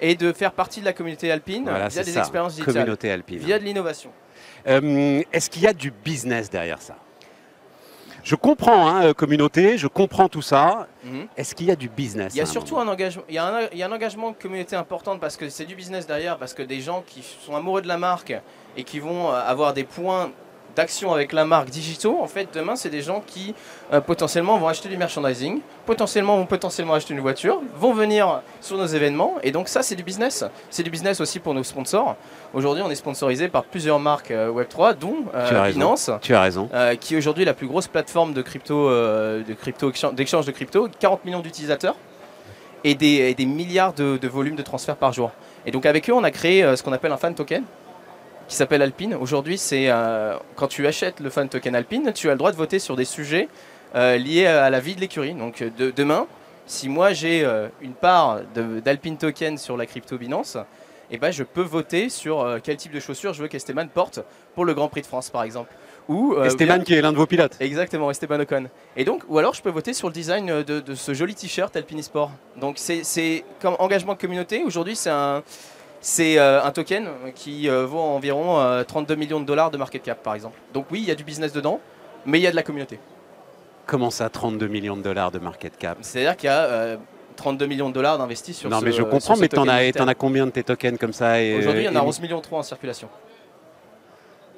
et 0.00 0.14
de 0.14 0.32
faire 0.32 0.52
partie 0.52 0.80
de 0.80 0.84
la 0.86 0.92
communauté 0.92 1.30
alpine 1.30 1.70
via 1.88 2.02
des 2.02 2.18
expériences 2.18 2.54
digitales. 2.54 2.74
Communauté 2.74 3.10
alpine. 3.10 3.38
Via 3.38 3.58
de 3.58 3.64
l'innovation. 3.64 4.10
Euh, 4.66 5.22
est-ce 5.32 5.50
qu'il 5.50 5.62
y 5.62 5.66
a 5.66 5.72
du 5.72 5.90
business 5.90 6.50
derrière 6.50 6.80
ça? 6.80 6.96
Je 8.22 8.34
comprends, 8.34 8.88
hein, 8.88 9.04
euh, 9.04 9.14
communauté, 9.14 9.78
je 9.78 9.86
comprends 9.86 10.28
tout 10.28 10.42
ça. 10.42 10.88
Mhm. 11.04 11.26
Est-ce 11.36 11.54
qu'il 11.54 11.66
y 11.66 11.70
a 11.70 11.76
du 11.76 11.88
business 11.88 12.34
Il 12.34 12.38
y 12.38 12.42
a 12.42 12.46
surtout 12.46 12.78
un 12.78 12.88
engagement. 12.88 13.22
Il 13.28 13.34
y 13.34 13.38
a 13.38 13.46
un, 13.46 13.68
il 13.72 13.78
y 13.78 13.82
a 13.82 13.86
un 13.86 13.92
engagement 13.92 14.30
de 14.30 14.36
communauté 14.36 14.76
important 14.76 15.18
parce 15.18 15.36
que 15.36 15.48
c'est 15.48 15.64
du 15.64 15.74
business 15.74 16.06
derrière, 16.06 16.38
parce 16.38 16.54
que 16.54 16.62
des 16.62 16.80
gens 16.80 17.02
qui 17.06 17.22
sont 17.22 17.54
amoureux 17.54 17.82
de 17.82 17.88
la 17.88 17.98
marque 17.98 18.34
et 18.76 18.84
qui 18.84 18.98
vont 18.98 19.30
euh, 19.30 19.34
avoir 19.34 19.72
des 19.72 19.84
points 19.84 20.30
d'action 20.76 21.12
avec 21.12 21.32
la 21.32 21.44
marque 21.44 21.70
Digito, 21.70 22.18
en 22.20 22.26
fait, 22.26 22.48
demain, 22.54 22.76
c'est 22.76 22.90
des 22.90 23.02
gens 23.02 23.22
qui 23.26 23.54
euh, 23.92 24.00
potentiellement 24.00 24.58
vont 24.58 24.68
acheter 24.68 24.88
du 24.88 24.96
merchandising, 24.96 25.60
potentiellement 25.86 26.36
vont 26.36 26.46
potentiellement 26.46 26.94
acheter 26.94 27.14
une 27.14 27.20
voiture, 27.20 27.60
vont 27.76 27.92
venir 27.92 28.42
sur 28.60 28.76
nos 28.76 28.86
événements, 28.86 29.36
et 29.42 29.50
donc 29.50 29.68
ça, 29.68 29.82
c'est 29.82 29.94
du 29.94 30.02
business. 30.02 30.44
C'est 30.70 30.82
du 30.82 30.90
business 30.90 31.20
aussi 31.20 31.38
pour 31.38 31.54
nos 31.54 31.62
sponsors. 31.62 32.16
Aujourd'hui, 32.54 32.82
on 32.84 32.90
est 32.90 32.94
sponsorisé 32.94 33.48
par 33.48 33.64
plusieurs 33.64 33.98
marques 33.98 34.30
euh, 34.30 34.52
Web3, 34.52 34.96
dont 34.98 35.24
euh, 35.34 35.70
Binance, 35.70 36.10
tu 36.22 36.34
as 36.34 36.40
raison. 36.40 36.68
qui 37.00 37.14
est 37.14 37.18
aujourd'hui 37.18 37.44
la 37.44 37.54
plus 37.54 37.66
grosse 37.66 37.88
plateforme 37.88 38.32
de 38.32 38.42
crypto, 38.42 38.88
de 38.90 39.54
crypto 39.54 39.92
d'échange 40.12 40.46
de 40.46 40.52
crypto, 40.52 40.88
40 40.98 41.24
millions 41.24 41.40
d'utilisateurs 41.40 41.96
et 42.82 42.94
des, 42.94 43.34
des, 43.34 43.46
milliards 43.46 43.92
de, 43.92 44.16
de 44.16 44.28
volumes 44.28 44.56
de 44.56 44.62
transferts 44.62 44.96
par 44.96 45.12
jour. 45.12 45.32
Et 45.66 45.70
donc 45.70 45.84
avec 45.86 46.08
eux, 46.08 46.14
on 46.14 46.24
a 46.24 46.30
créé 46.30 46.76
ce 46.76 46.82
qu'on 46.82 46.92
appelle 46.92 47.12
un 47.12 47.16
fan 47.18 47.34
token, 47.34 47.64
qui 48.50 48.56
s'appelle 48.56 48.82
Alpine. 48.82 49.14
Aujourd'hui, 49.14 49.56
c'est 49.56 49.86
euh, 49.88 50.36
quand 50.56 50.66
tu 50.66 50.84
achètes 50.84 51.20
le 51.20 51.30
fan 51.30 51.48
token 51.48 51.76
Alpine, 51.76 52.12
tu 52.12 52.28
as 52.28 52.32
le 52.32 52.38
droit 52.38 52.50
de 52.50 52.56
voter 52.56 52.80
sur 52.80 52.96
des 52.96 53.04
sujets 53.04 53.48
euh, 53.94 54.16
liés 54.16 54.46
à 54.46 54.68
la 54.70 54.80
vie 54.80 54.96
de 54.96 55.00
l'écurie. 55.00 55.34
Donc 55.34 55.62
de, 55.62 55.92
demain, 55.92 56.26
si 56.66 56.88
moi 56.88 57.12
j'ai 57.12 57.44
euh, 57.44 57.68
une 57.80 57.92
part 57.94 58.40
d'Alpine 58.84 59.16
token 59.16 59.56
sur 59.56 59.76
la 59.76 59.86
crypto 59.86 60.18
Binance, 60.18 60.58
eh 61.12 61.18
ben, 61.18 61.30
je 61.30 61.44
peux 61.44 61.62
voter 61.62 62.08
sur 62.08 62.58
quel 62.62 62.76
type 62.76 62.92
de 62.92 62.98
chaussures 62.98 63.32
je 63.34 63.42
veux 63.42 63.48
qu'Esteban 63.48 63.86
porte 63.86 64.20
pour 64.56 64.64
le 64.64 64.74
Grand 64.74 64.88
Prix 64.88 65.02
de 65.02 65.06
France, 65.06 65.30
par 65.30 65.44
exemple. 65.44 65.72
Ou, 66.08 66.36
Esteban 66.42 66.80
qui 66.80 66.94
est 66.94 67.02
l'un 67.02 67.12
de 67.12 67.16
vos 67.16 67.26
pilotes. 67.26 67.56
Exactement, 67.60 68.10
Esteban 68.10 68.40
Ocon. 68.40 68.64
Et 68.96 69.04
donc, 69.04 69.22
ou 69.28 69.38
alors 69.38 69.54
je 69.54 69.62
peux 69.62 69.70
voter 69.70 69.92
sur 69.92 70.08
le 70.08 70.12
design 70.12 70.62
de, 70.62 70.80
de 70.80 70.94
ce 70.96 71.14
joli 71.14 71.36
t-shirt 71.36 71.74
Alpine 71.76 72.02
Sport. 72.02 72.32
Donc 72.56 72.78
c'est 72.78 73.44
comme 73.60 73.76
engagement 73.78 74.14
de 74.14 74.18
communauté. 74.18 74.64
Aujourd'hui, 74.64 74.96
c'est 74.96 75.10
un 75.10 75.44
c'est 76.00 76.38
euh, 76.38 76.62
un 76.62 76.70
token 76.70 77.08
qui 77.34 77.68
euh, 77.68 77.84
vaut 77.84 78.00
environ 78.00 78.58
32 78.86 79.12
euh, 79.12 79.16
millions 79.16 79.40
de 79.40 79.44
dollars 79.44 79.70
de 79.70 79.76
market 79.76 80.02
cap, 80.02 80.22
par 80.22 80.34
exemple. 80.34 80.58
Donc 80.72 80.86
oui, 80.90 81.00
il 81.00 81.08
y 81.08 81.10
a 81.10 81.14
du 81.14 81.24
business 81.24 81.52
dedans, 81.52 81.80
mais 82.24 82.38
il 82.38 82.42
y 82.42 82.46
a 82.46 82.50
de 82.50 82.56
la 82.56 82.62
communauté. 82.62 82.98
Comment 83.86 84.10
ça, 84.10 84.28
32 84.30 84.66
millions 84.68 84.96
de 84.96 85.02
dollars 85.02 85.30
de 85.30 85.38
market 85.38 85.76
cap? 85.76 85.98
C'est-à-dire 86.00 86.36
qu'il 86.36 86.48
y 86.48 86.52
a 86.52 86.96
32 87.36 87.66
millions 87.66 87.88
de 87.88 87.94
dollars 87.94 88.18
d'investis 88.18 88.56
sur 88.56 88.70
Non, 88.70 88.80
mais 88.80 88.92
je 88.92 89.02
comprends, 89.02 89.36
mais 89.36 89.48
t'en 89.48 89.68
as, 89.68 89.90
en 90.00 90.08
as 90.08 90.14
combien 90.14 90.46
de 90.46 90.52
tes 90.52 90.62
tokens 90.62 90.98
comme 90.98 91.12
ça 91.12 91.34
Aujourd'hui, 91.58 91.82
il 91.82 91.84
y 91.84 91.88
en 91.88 91.96
a 91.96 92.02
11 92.02 92.20
millions 92.20 92.40
3 92.40 92.60
en 92.60 92.62
circulation. 92.62 93.08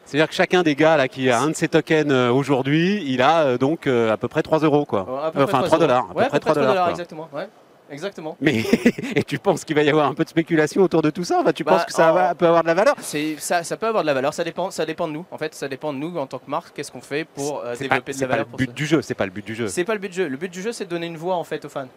C'est-à-dire 0.04 0.28
que 0.28 0.34
chacun 0.34 0.62
des 0.62 0.74
gars 0.74 0.96
là, 0.96 1.08
qui 1.08 1.30
a 1.30 1.40
un 1.40 1.48
de 1.48 1.54
ces 1.54 1.68
tokens 1.68 2.12
aujourd'hui, 2.12 3.02
il 3.06 3.22
a 3.22 3.56
donc 3.58 3.88
à 3.88 4.16
peu 4.16 4.28
près 4.28 4.42
3 4.42 4.60
euros. 4.60 4.84
Quoi. 4.84 5.32
enfin, 5.34 5.62
3 5.62 5.78
dollars. 5.78 6.06
À 6.10 6.14
peu 6.14 6.28
près 6.28 6.40
3 6.40 6.54
dollars, 6.54 6.90
exactement. 6.90 7.28
Ouais. 7.32 7.48
Exactement. 7.92 8.36
Mais 8.40 8.64
et 9.14 9.22
tu 9.22 9.38
penses 9.38 9.64
qu'il 9.64 9.76
va 9.76 9.82
y 9.82 9.90
avoir 9.90 10.06
un 10.06 10.14
peu 10.14 10.24
de 10.24 10.28
spéculation 10.28 10.82
autour 10.82 11.02
de 11.02 11.10
tout 11.10 11.24
ça? 11.24 11.44
Tu 11.54 11.62
penses 11.62 11.80
bah, 11.80 11.84
que 11.84 11.92
ça 11.92 12.34
peut 12.36 12.46
avoir 12.46 12.62
de 12.62 12.68
la 12.68 12.74
valeur? 12.74 12.96
Ça, 13.00 13.62
ça 13.62 13.76
peut 13.76 13.86
avoir 13.86 14.02
de 14.02 14.06
la 14.06 14.14
valeur. 14.14 14.32
Ça 14.32 14.44
dépend, 14.44 14.70
ça 14.70 14.86
dépend 14.86 15.06
de 15.06 15.12
nous. 15.12 15.26
En 15.30 15.38
fait, 15.38 15.54
ça 15.54 15.68
dépend 15.68 15.92
de 15.92 15.98
nous 15.98 16.16
en 16.16 16.26
tant 16.26 16.38
que 16.38 16.50
marque. 16.50 16.74
Qu'est-ce 16.74 16.90
qu'on 16.90 17.02
fait 17.02 17.24
pour 17.24 17.60
euh, 17.60 17.76
développer 17.76 18.12
de 18.12 18.20
la 18.20 18.26
valeur 18.26 18.46
C'est 18.46 18.56
pas 18.56 18.56
le 18.56 18.66
but 18.66 18.74
du 18.74 18.86
jeu. 18.86 19.02
C'est 19.02 19.14
pas 19.14 19.26
le 19.26 19.30
but 19.30 19.44
du 19.44 19.54
jeu. 19.54 19.68
C'est 19.68 19.84
pas 19.84 19.94
le 19.94 20.00
but 20.00 20.08
du 20.08 20.16
jeu. 20.16 20.28
Le 20.28 20.36
but 20.36 20.50
du 20.50 20.62
jeu, 20.62 20.72
c'est 20.72 20.86
de 20.86 20.90
donner 20.90 21.06
une 21.06 21.18
voix 21.18 21.36
en 21.36 21.44
fait 21.44 21.64
aux 21.64 21.68
fans. 21.68 21.88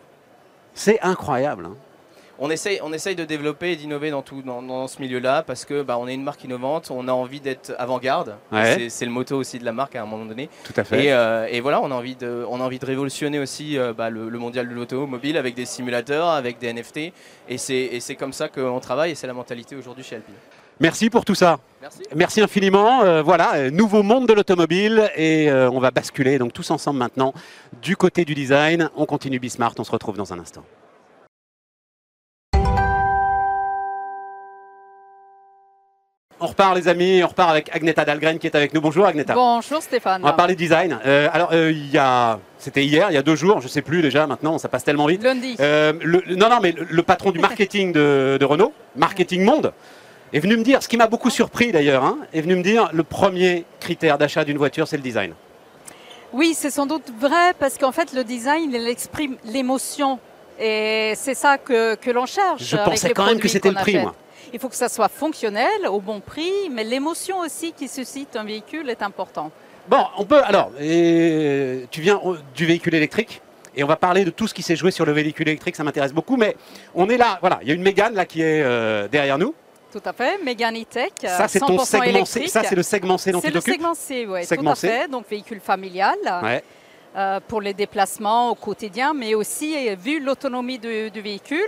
C'est 0.74 1.00
incroyable. 1.02 1.68
Hein. 1.68 1.76
On 2.40 2.50
essaye, 2.50 2.80
on 2.84 2.92
essaye 2.94 3.16
de 3.16 3.24
développer 3.24 3.72
et 3.72 3.76
d'innover 3.76 4.12
dans, 4.12 4.22
tout, 4.22 4.42
dans, 4.42 4.62
dans 4.62 4.88
ce 4.88 5.02
milieu-là 5.02 5.42
parce 5.44 5.64
que 5.66 5.82
bah, 5.84 5.98
on 6.00 6.08
est 6.08 6.14
une 6.14 6.24
marque 6.24 6.44
innovante, 6.44 6.92
on 6.92 7.08
a 7.08 7.12
envie 7.14 7.40
d'être 7.40 7.74
avant-garde. 7.78 8.36
Ouais. 8.52 8.76
C'est- 8.76 8.90
C'est 8.90 9.06
le 9.06 9.12
motto 9.12 9.38
aussi 9.38 9.58
de 9.60 9.66
la 9.66 9.72
marque 9.72 9.96
à 9.96 10.02
un 10.04 10.06
moment 10.06 10.26
donné. 10.26 10.50
Tout 10.64 10.74
à 10.76 10.84
fait. 10.84 11.06
Et, 11.06 11.14
euh, 11.14 11.48
et 11.50 11.62
voilà, 11.62 11.82
on 11.82 11.92
a 11.92 11.96
envie 11.96 12.16
de, 12.16 12.46
on 12.50 12.60
a 12.60 12.64
envie 12.64 12.80
de 12.80 12.86
révolutionner 12.86 13.40
aussi 13.40 13.78
euh, 13.78 13.94
bah, 13.94 14.10
le, 14.10 14.30
le 14.30 14.40
mondial 14.40 14.68
de 14.68 14.74
l'automobile 14.74 15.38
avec 15.38 15.56
des 15.56 15.66
simulateurs, 15.66 16.28
avec 16.30 16.60
des 16.60 16.74
NFT. 16.74 16.98
Et 17.50 17.58
c'est 17.58 17.74
et 17.76 18.00
c'est 18.00 18.16
comme 18.16 18.34
ça 18.34 18.50
qu'on 18.50 18.80
travaille 18.80 19.12
et 19.12 19.16
c'est 19.16 19.28
la 19.28 19.34
mentalité 19.34 19.76
aujourd'hui 19.76 20.04
chez 20.04 20.16
Alpine. 20.18 20.36
Merci 20.82 21.10
pour 21.10 21.24
tout 21.24 21.36
ça. 21.36 21.58
Merci. 21.82 22.02
Merci 22.16 22.42
infiniment. 22.42 23.02
Euh, 23.04 23.22
voilà, 23.22 23.70
nouveau 23.72 24.04
monde 24.04 24.28
de 24.28 24.34
l'automobile 24.34 25.10
et 25.16 25.50
on 25.52 25.80
va 25.80 25.92
basculer 25.92 26.38
donc 26.38 26.52
tous 26.52 26.70
ensemble 26.70 27.00
maintenant 27.00 27.34
du 27.82 27.96
côté 27.96 28.26
du 28.26 28.36
design. 28.36 28.90
On 28.98 29.06
continue 29.06 29.40
Bismart, 29.40 29.74
on 29.80 29.86
se 29.86 29.92
retrouve 29.92 30.18
dans 30.18 30.34
un 30.34 30.40
instant. 30.40 30.64
On 36.42 36.48
repart 36.48 36.76
les 36.76 36.90
amis, 36.90 37.22
on 37.24 37.28
repart 37.28 37.50
avec 37.50 37.74
Agneta 37.74 38.04
Dahlgren 38.04 38.38
qui 38.40 38.48
est 38.48 38.56
avec 38.56 38.74
nous. 38.74 38.82
Bonjour 38.82 39.06
Agneta. 39.06 39.34
Bonjour 39.34 39.82
Stéphane. 39.82 40.22
On 40.22 40.26
va 40.28 40.34
parler 40.34 40.56
design. 40.56 41.00
Euh, 41.06 41.30
alors 41.32 41.50
euh, 41.54 41.72
il 41.72 41.90
y 41.90 41.98
a, 41.98 42.40
c'était 42.58 42.84
hier, 42.84 43.10
il 43.10 43.14
y 43.14 43.18
a 43.18 43.22
deux 43.22 43.38
jours, 43.38 43.62
je 43.62 43.70
sais 43.70 43.82
plus 43.82 44.02
déjà 44.02 44.28
maintenant, 44.28 44.58
ça 44.58 44.68
passe 44.68 44.84
tellement 44.84 45.06
vite. 45.06 45.24
Lundi. 45.24 45.56
Euh, 45.62 45.94
le- 46.02 46.36
non, 46.36 46.50
non, 46.50 46.60
mais 46.62 46.74
le, 46.74 46.86
le 46.90 47.04
patron 47.04 47.32
du 47.32 47.40
marketing 47.48 47.94
de, 47.94 48.38
de 48.38 48.46
Renault, 48.46 48.74
Marketing 48.98 49.44
Monde, 49.46 49.72
est 50.34 50.40
venu 50.40 50.58
me 50.58 50.64
dire, 50.64 50.84
ce 50.84 50.90
qui 50.90 50.98
m'a 50.98 51.08
beaucoup 51.08 51.30
surpris 51.30 51.72
d'ailleurs, 51.72 52.04
hein, 52.04 52.18
est 52.34 52.42
venu 52.42 52.58
me 52.58 52.64
dire 52.64 52.90
le 52.92 53.04
premier 53.04 53.64
critère 53.80 54.18
d'achat 54.18 54.44
d'une 54.44 54.58
voiture, 54.58 54.90
c'est 54.90 54.98
le 54.98 55.04
design. 55.04 55.34
Oui, 56.34 56.54
c'est 56.54 56.70
sans 56.72 56.86
doute 56.86 57.14
vrai 57.18 57.54
parce 57.60 57.78
qu'en 57.78 57.94
fait 57.94 58.12
le 58.12 58.26
design 58.26 58.74
il 58.74 58.88
exprime 58.90 59.38
l'émotion 59.46 60.20
et 60.60 61.14
c'est 61.16 61.34
ça 61.34 61.58
que, 61.58 61.96
que 61.96 62.12
l'on 62.12 62.26
cherche. 62.26 62.62
Je 62.62 62.76
avec 62.76 62.90
pensais 62.90 63.08
les 63.08 63.14
quand 63.14 63.26
même 63.26 63.40
que 63.40 63.48
c'était 63.48 63.70
le 63.70 63.76
prix, 63.76 63.98
moi. 64.00 64.14
Il 64.54 64.60
faut 64.60 64.70
que 64.70 64.76
ça 64.76 64.90
soit 64.90 65.10
fonctionnel, 65.10 65.88
au 65.90 66.00
bon 66.00 66.20
prix, 66.20 66.52
mais 66.72 66.84
l'émotion 66.84 67.40
aussi 67.40 67.74
qui 67.74 67.88
suscite 67.88 68.36
un 68.36 68.44
véhicule 68.44 68.90
est 68.90 69.02
important. 69.02 69.52
Bon, 69.88 70.04
on 70.18 70.26
peut. 70.26 70.42
Alors, 70.44 70.72
et, 70.80 71.86
tu 71.92 72.02
viens 72.02 72.20
euh, 72.26 72.38
du 72.56 72.66
véhicule 72.66 72.96
électrique. 72.96 73.42
Et 73.78 73.84
on 73.84 73.88
va 73.88 73.98
parler 73.98 74.24
de 74.24 74.30
tout 74.30 74.48
ce 74.48 74.54
qui 74.54 74.64
s'est 74.64 74.76
joué 74.78 74.90
sur 74.90 75.06
le 75.06 75.12
véhicule 75.12 75.50
électrique, 75.50 75.76
ça 75.76 75.84
m'intéresse 75.84 76.14
beaucoup. 76.14 76.38
Mais 76.38 76.56
on 76.94 77.10
est 77.10 77.18
là, 77.18 77.38
voilà, 77.42 77.60
il 77.62 77.68
y 77.68 77.72
a 77.72 77.74
une 77.74 77.82
Mégane 77.82 78.14
là 78.16 78.26
qui 78.26 78.42
est 78.42 78.62
euh, 78.64 79.08
derrière 79.10 79.38
nous. 79.38 79.54
Tout 79.92 80.02
à 80.06 80.14
fait. 80.14 80.38
Mégane 80.44 80.78
E-Tech, 80.82 81.12
Ça, 81.22 81.48
c'est 81.48 81.60
ton 81.60 81.76
100% 81.78 81.86
segment 81.86 82.26
C. 82.26 82.48
Ça, 82.48 82.64
c'est 82.64 82.76
le 82.76 82.84
segment 82.84 83.18
C 83.18 83.32
dont 83.32 83.42
C'est 83.42 83.48
tu 83.48 83.54
le 83.54 83.60
t'occupes. 83.60 83.74
segment 83.74 83.94
C, 83.94 84.26
oui, 84.28 84.42
tout 84.42 84.48
Segment 84.48 84.72
à 84.72 84.76
C. 84.76 84.88
fait. 84.88 85.08
Donc 85.10 85.26
véhicule 85.30 85.60
familial 85.60 86.16
Ouais. 86.44 86.64
Euh, 87.16 87.40
pour 87.48 87.62
les 87.62 87.74
déplacements 87.74 88.50
au 88.52 88.56
quotidien, 88.56 89.14
mais 89.14 89.36
aussi 89.36 89.74
euh, 89.88 89.96
vu 89.96 90.20
l'autonomie 90.20 90.78
du, 90.80 91.10
du 91.12 91.22
véhicule, 91.22 91.60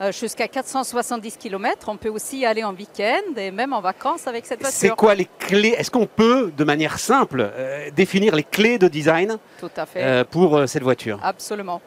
euh, 0.00 0.12
jusqu'à 0.12 0.48
470 0.48 1.36
km, 1.38 1.88
on 1.88 1.96
peut 1.96 2.10
aussi 2.10 2.44
aller 2.44 2.62
en 2.62 2.74
week-end 2.74 3.34
et 3.36 3.50
même 3.50 3.72
en 3.72 3.80
vacances 3.80 4.26
avec 4.26 4.44
cette 4.44 4.64
C'est 4.66 4.88
voiture. 4.88 4.96
quoi 4.96 5.14
les 5.14 5.28
clés? 5.38 5.74
Est-ce 5.78 5.90
qu'on 5.90 6.06
peut, 6.06 6.52
de 6.56 6.64
manière 6.64 6.98
simple, 6.98 7.50
définir 7.96 8.34
les 8.34 8.44
clés 8.44 8.78
de 8.78 8.88
design 8.88 9.38
Tout 9.58 9.70
à 9.76 9.86
fait. 9.86 10.24
pour 10.28 10.68
cette 10.68 10.82
voiture? 10.82 11.18
Absolument. 11.22 11.80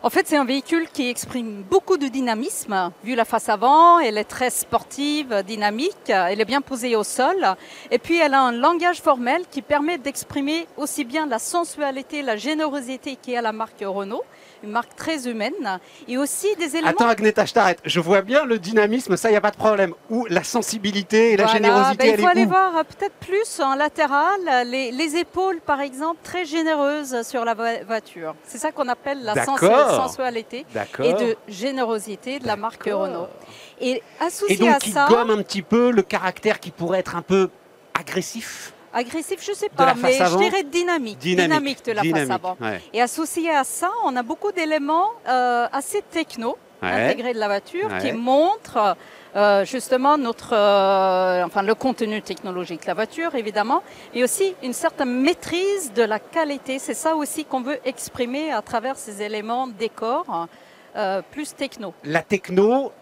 En 0.00 0.10
fait, 0.10 0.28
c'est 0.28 0.36
un 0.36 0.44
véhicule 0.44 0.88
qui 0.92 1.08
exprime 1.08 1.64
beaucoup 1.68 1.96
de 1.96 2.06
dynamisme. 2.06 2.92
Vu 3.02 3.16
la 3.16 3.24
face 3.24 3.48
avant, 3.48 3.98
elle 3.98 4.16
est 4.16 4.22
très 4.22 4.48
sportive, 4.48 5.42
dynamique, 5.44 6.08
elle 6.08 6.40
est 6.40 6.44
bien 6.44 6.60
posée 6.60 6.94
au 6.94 7.02
sol. 7.02 7.56
Et 7.90 7.98
puis, 7.98 8.16
elle 8.18 8.34
a 8.34 8.42
un 8.42 8.52
langage 8.52 9.00
formel 9.00 9.42
qui 9.50 9.60
permet 9.60 9.98
d'exprimer 9.98 10.68
aussi 10.76 11.04
bien 11.04 11.26
la 11.26 11.40
sensualité, 11.40 12.22
la 12.22 12.36
générosité 12.36 13.18
qui 13.20 13.32
est 13.32 13.38
à 13.38 13.42
la 13.42 13.50
marque 13.50 13.82
Renault, 13.84 14.22
une 14.62 14.70
marque 14.70 14.94
très 14.96 15.28
humaine, 15.28 15.78
et 16.08 16.18
aussi 16.18 16.48
des 16.56 16.76
éléments... 16.76 16.88
Attends, 16.90 17.08
Agneta, 17.08 17.44
je 17.44 17.52
t'arrête. 17.52 17.78
Je 17.84 18.00
vois 18.00 18.22
bien 18.22 18.44
le 18.44 18.58
dynamisme, 18.58 19.16
ça, 19.16 19.28
il 19.28 19.32
n'y 19.32 19.36
a 19.38 19.40
pas 19.40 19.50
de 19.50 19.56
problème. 19.56 19.94
Ou 20.10 20.26
la 20.28 20.42
sensibilité 20.42 21.32
et 21.32 21.36
la 21.36 21.44
Voilà, 21.44 21.58
générosité, 21.58 21.96
ben, 21.96 22.04
il 22.06 22.10
elle 22.14 22.20
faut 22.20 22.26
est 22.26 22.30
aller 22.30 22.44
où 22.44 22.48
voir 22.48 22.76
euh, 22.76 22.82
peut-être 22.82 23.14
plus 23.20 23.60
en 23.60 23.74
latéral, 23.74 24.40
les, 24.66 24.90
les 24.90 25.16
épaules 25.16 25.60
par 25.60 25.80
exemple, 25.80 26.18
très 26.22 26.44
généreuses 26.44 27.22
sur 27.22 27.44
la 27.44 27.54
vo- 27.54 27.84
voiture. 27.86 28.34
C'est 28.44 28.58
ça 28.58 28.72
qu'on 28.72 28.88
appelle 28.88 29.22
la 29.22 29.44
sensualité 29.44 30.66
et 31.02 31.12
de 31.12 31.36
générosité 31.46 32.38
de 32.38 32.46
la 32.46 32.56
marque. 32.56 32.84
Renault. 32.84 33.28
Et 33.80 33.90
Et 33.90 34.02
associé 34.20 34.56
donc, 34.56 34.70
à 34.70 34.78
qui 34.78 34.90
ça, 34.92 35.06
gomme 35.08 35.30
un 35.30 35.42
petit 35.42 35.62
peu 35.62 35.90
le 35.90 36.02
caractère 36.02 36.58
qui 36.58 36.70
pourrait 36.70 36.98
être 37.00 37.16
un 37.16 37.22
peu 37.22 37.50
agressif? 37.98 38.72
Agressif, 38.92 39.44
je 39.44 39.52
sais 39.52 39.68
la 39.78 39.86
pas, 39.86 39.94
mais 39.94 40.20
avant 40.20 40.38
je 40.38 40.44
dirais 40.44 40.62
dynamique, 40.64 41.18
dynamique, 41.18 41.84
de 41.84 41.92
la 41.92 42.02
dynamique, 42.02 42.28
face 42.28 42.34
avant. 42.34 42.56
ouais. 42.60 42.80
Et 42.92 43.00
associé 43.02 43.50
à 43.50 43.64
ça, 43.64 43.90
on 44.04 44.14
a 44.16 44.22
beaucoup 44.22 44.52
d'éléments 44.52 45.10
euh, 45.28 45.66
assez 45.72 46.02
techno 46.02 46.56
Ouais. 46.80 46.90
intégrés 46.92 47.34
de 47.34 47.40
la 47.40 47.48
voiture 47.48 47.88
Ouais. 47.90 47.98
qui 47.98 48.12
montrent 48.12 48.96
euh, 49.34 49.64
justement 49.64 50.16
notre, 50.16 50.54
euh, 50.54 51.42
enfin 51.44 51.62
le 51.62 51.74
contenu 51.74 52.22
technologique 52.22 52.82
de 52.82 52.86
la 52.86 52.94
voiture 52.94 53.34
évidemment, 53.34 53.82
et 54.14 54.22
aussi 54.22 54.54
une 54.62 54.72
certaine 54.72 55.10
maîtrise 55.20 55.92
de 55.92 56.04
la 56.04 56.20
qualité. 56.20 56.78
C'est 56.78 56.94
ça 56.94 57.16
aussi 57.16 57.44
qu'on 57.44 57.62
veut 57.62 57.80
exprimer 57.84 58.52
à 58.52 58.62
travers 58.62 58.96
ces 58.96 59.22
éléments 59.22 59.66
décor 59.66 60.24
plus 61.32 61.54
techno. 61.54 61.94
La 62.04 62.22
techno, 62.22 62.92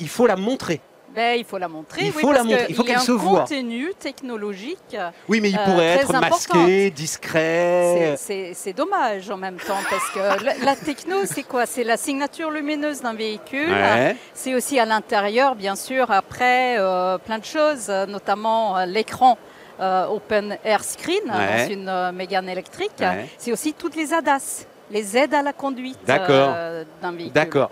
il 0.00 0.08
faut 0.08 0.26
la 0.26 0.36
montrer. 0.36 0.80
Ben, 1.14 1.38
il 1.38 1.44
faut 1.44 1.58
la 1.58 1.68
montrer. 1.68 2.06
Il 2.06 2.12
oui, 2.16 2.22
faut 2.22 2.32
la 2.32 2.38
parce 2.38 2.48
montrer, 2.48 2.64
que 2.66 2.70
il 2.70 2.74
faut 2.74 2.82
qu'elle 2.82 2.96
un 2.96 3.00
se 3.00 3.12
voie. 3.12 3.40
contenu 3.40 3.92
technologique. 3.98 4.96
Oui, 5.28 5.40
mais 5.40 5.50
il 5.50 5.56
Euh, 5.58 5.64
pourrait 5.64 5.98
très 5.98 6.16
être 6.16 6.20
masqué, 6.20 6.90
discret. 6.90 8.14
C'est- 8.16 8.72
dommage 8.72 9.30
en 9.30 9.36
même 9.36 9.56
temps 9.56 9.78
parce 9.88 10.10
que 10.10 10.44
la, 10.44 10.54
la 10.64 10.74
techno, 10.76 11.18
c'est 11.26 11.44
quoi? 11.44 11.66
C'est 11.66 11.84
la 11.84 11.96
signature 11.96 12.50
lumineuse 12.50 13.00
d'un 13.02 13.14
véhicule. 13.14 13.70
Ouais. 13.70 14.16
C'est 14.32 14.54
aussi 14.54 14.78
à 14.80 14.84
l'intérieur, 14.84 15.54
bien 15.54 15.76
sûr, 15.76 16.10
après 16.10 16.76
euh, 16.78 17.18
plein 17.18 17.38
de 17.38 17.44
choses, 17.44 17.86
euh, 17.88 18.06
notamment 18.06 18.76
euh, 18.76 18.84
l'écran 18.86 19.38
euh, 19.80 20.06
Open 20.06 20.56
Air 20.64 20.82
Screen 20.82 21.20
Ouais. 21.26 21.66
dans 21.66 21.72
une 21.72 21.88
euh, 21.88 22.10
Mégane 22.12 22.48
électrique. 22.48 22.92
Ouais. 23.00 23.28
C'est 23.38 23.52
aussi 23.52 23.72
toutes 23.74 23.94
les 23.96 24.12
ADAS, 24.12 24.66
les 24.90 25.16
aides 25.16 25.34
à 25.34 25.42
la 25.42 25.52
conduite 25.52 25.98
euh, 26.08 26.84
d'un 27.02 27.12
véhicule. 27.12 27.32
D'accord. 27.32 27.70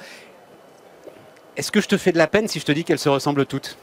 Est-ce 1.56 1.70
que 1.70 1.80
je 1.80 1.88
te 1.88 1.96
fais 1.96 2.12
de 2.12 2.18
la 2.18 2.26
peine 2.26 2.48
si 2.48 2.58
je 2.60 2.64
te 2.64 2.72
dis 2.72 2.84
qu'elles 2.84 2.98
se 2.98 3.08
ressemblent 3.08 3.46
toutes? 3.46 3.76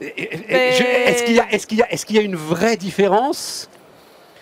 Est-ce 0.00 1.24
qu'il 1.24 1.34
y, 1.36 1.82
a- 1.82 1.94
y, 1.94 2.22
y 2.22 2.24
une 2.24 2.36
vraie 2.36 2.76
différence 2.76 3.68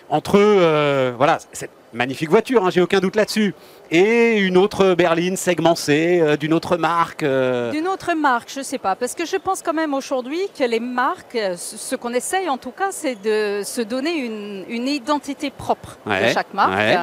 entre 0.09 0.37
euh, 0.37 1.13
voilà, 1.17 1.39
cette 1.53 1.71
magnifique 1.93 2.29
voiture, 2.29 2.63
hein, 2.65 2.69
j'ai 2.69 2.81
aucun 2.81 2.99
doute 2.99 3.15
là-dessus, 3.15 3.55
et 3.89 4.37
une 4.39 4.57
autre 4.57 4.93
berline 4.93 5.35
segmentée 5.37 6.21
euh, 6.21 6.35
d'une 6.37 6.53
autre 6.53 6.77
marque 6.77 7.23
euh, 7.23 7.71
D'une 7.71 7.87
autre 7.87 8.13
marque, 8.13 8.51
je 8.53 8.59
ne 8.59 8.63
sais 8.63 8.77
pas, 8.77 8.95
parce 8.95 9.15
que 9.15 9.25
je 9.25 9.37
pense 9.37 9.61
quand 9.63 9.73
même 9.73 9.93
aujourd'hui 9.95 10.41
que 10.57 10.63
les 10.63 10.79
marques, 10.81 11.39
ce 11.57 11.77
ce 11.77 11.95
qu'on 11.95 12.13
essaye 12.13 12.49
en 12.49 12.57
tout 12.57 12.71
cas, 12.71 12.89
c'est 12.91 13.15
de 13.19 13.61
se 13.63 13.81
donner 13.81 14.11
une, 14.17 14.65
une 14.69 14.87
identité 14.87 15.49
propre 15.49 15.97
Ouais, 16.05 16.27
de 16.27 16.33
chaque 16.33 16.53
marque. 16.53 16.73
ouais. 16.77 16.97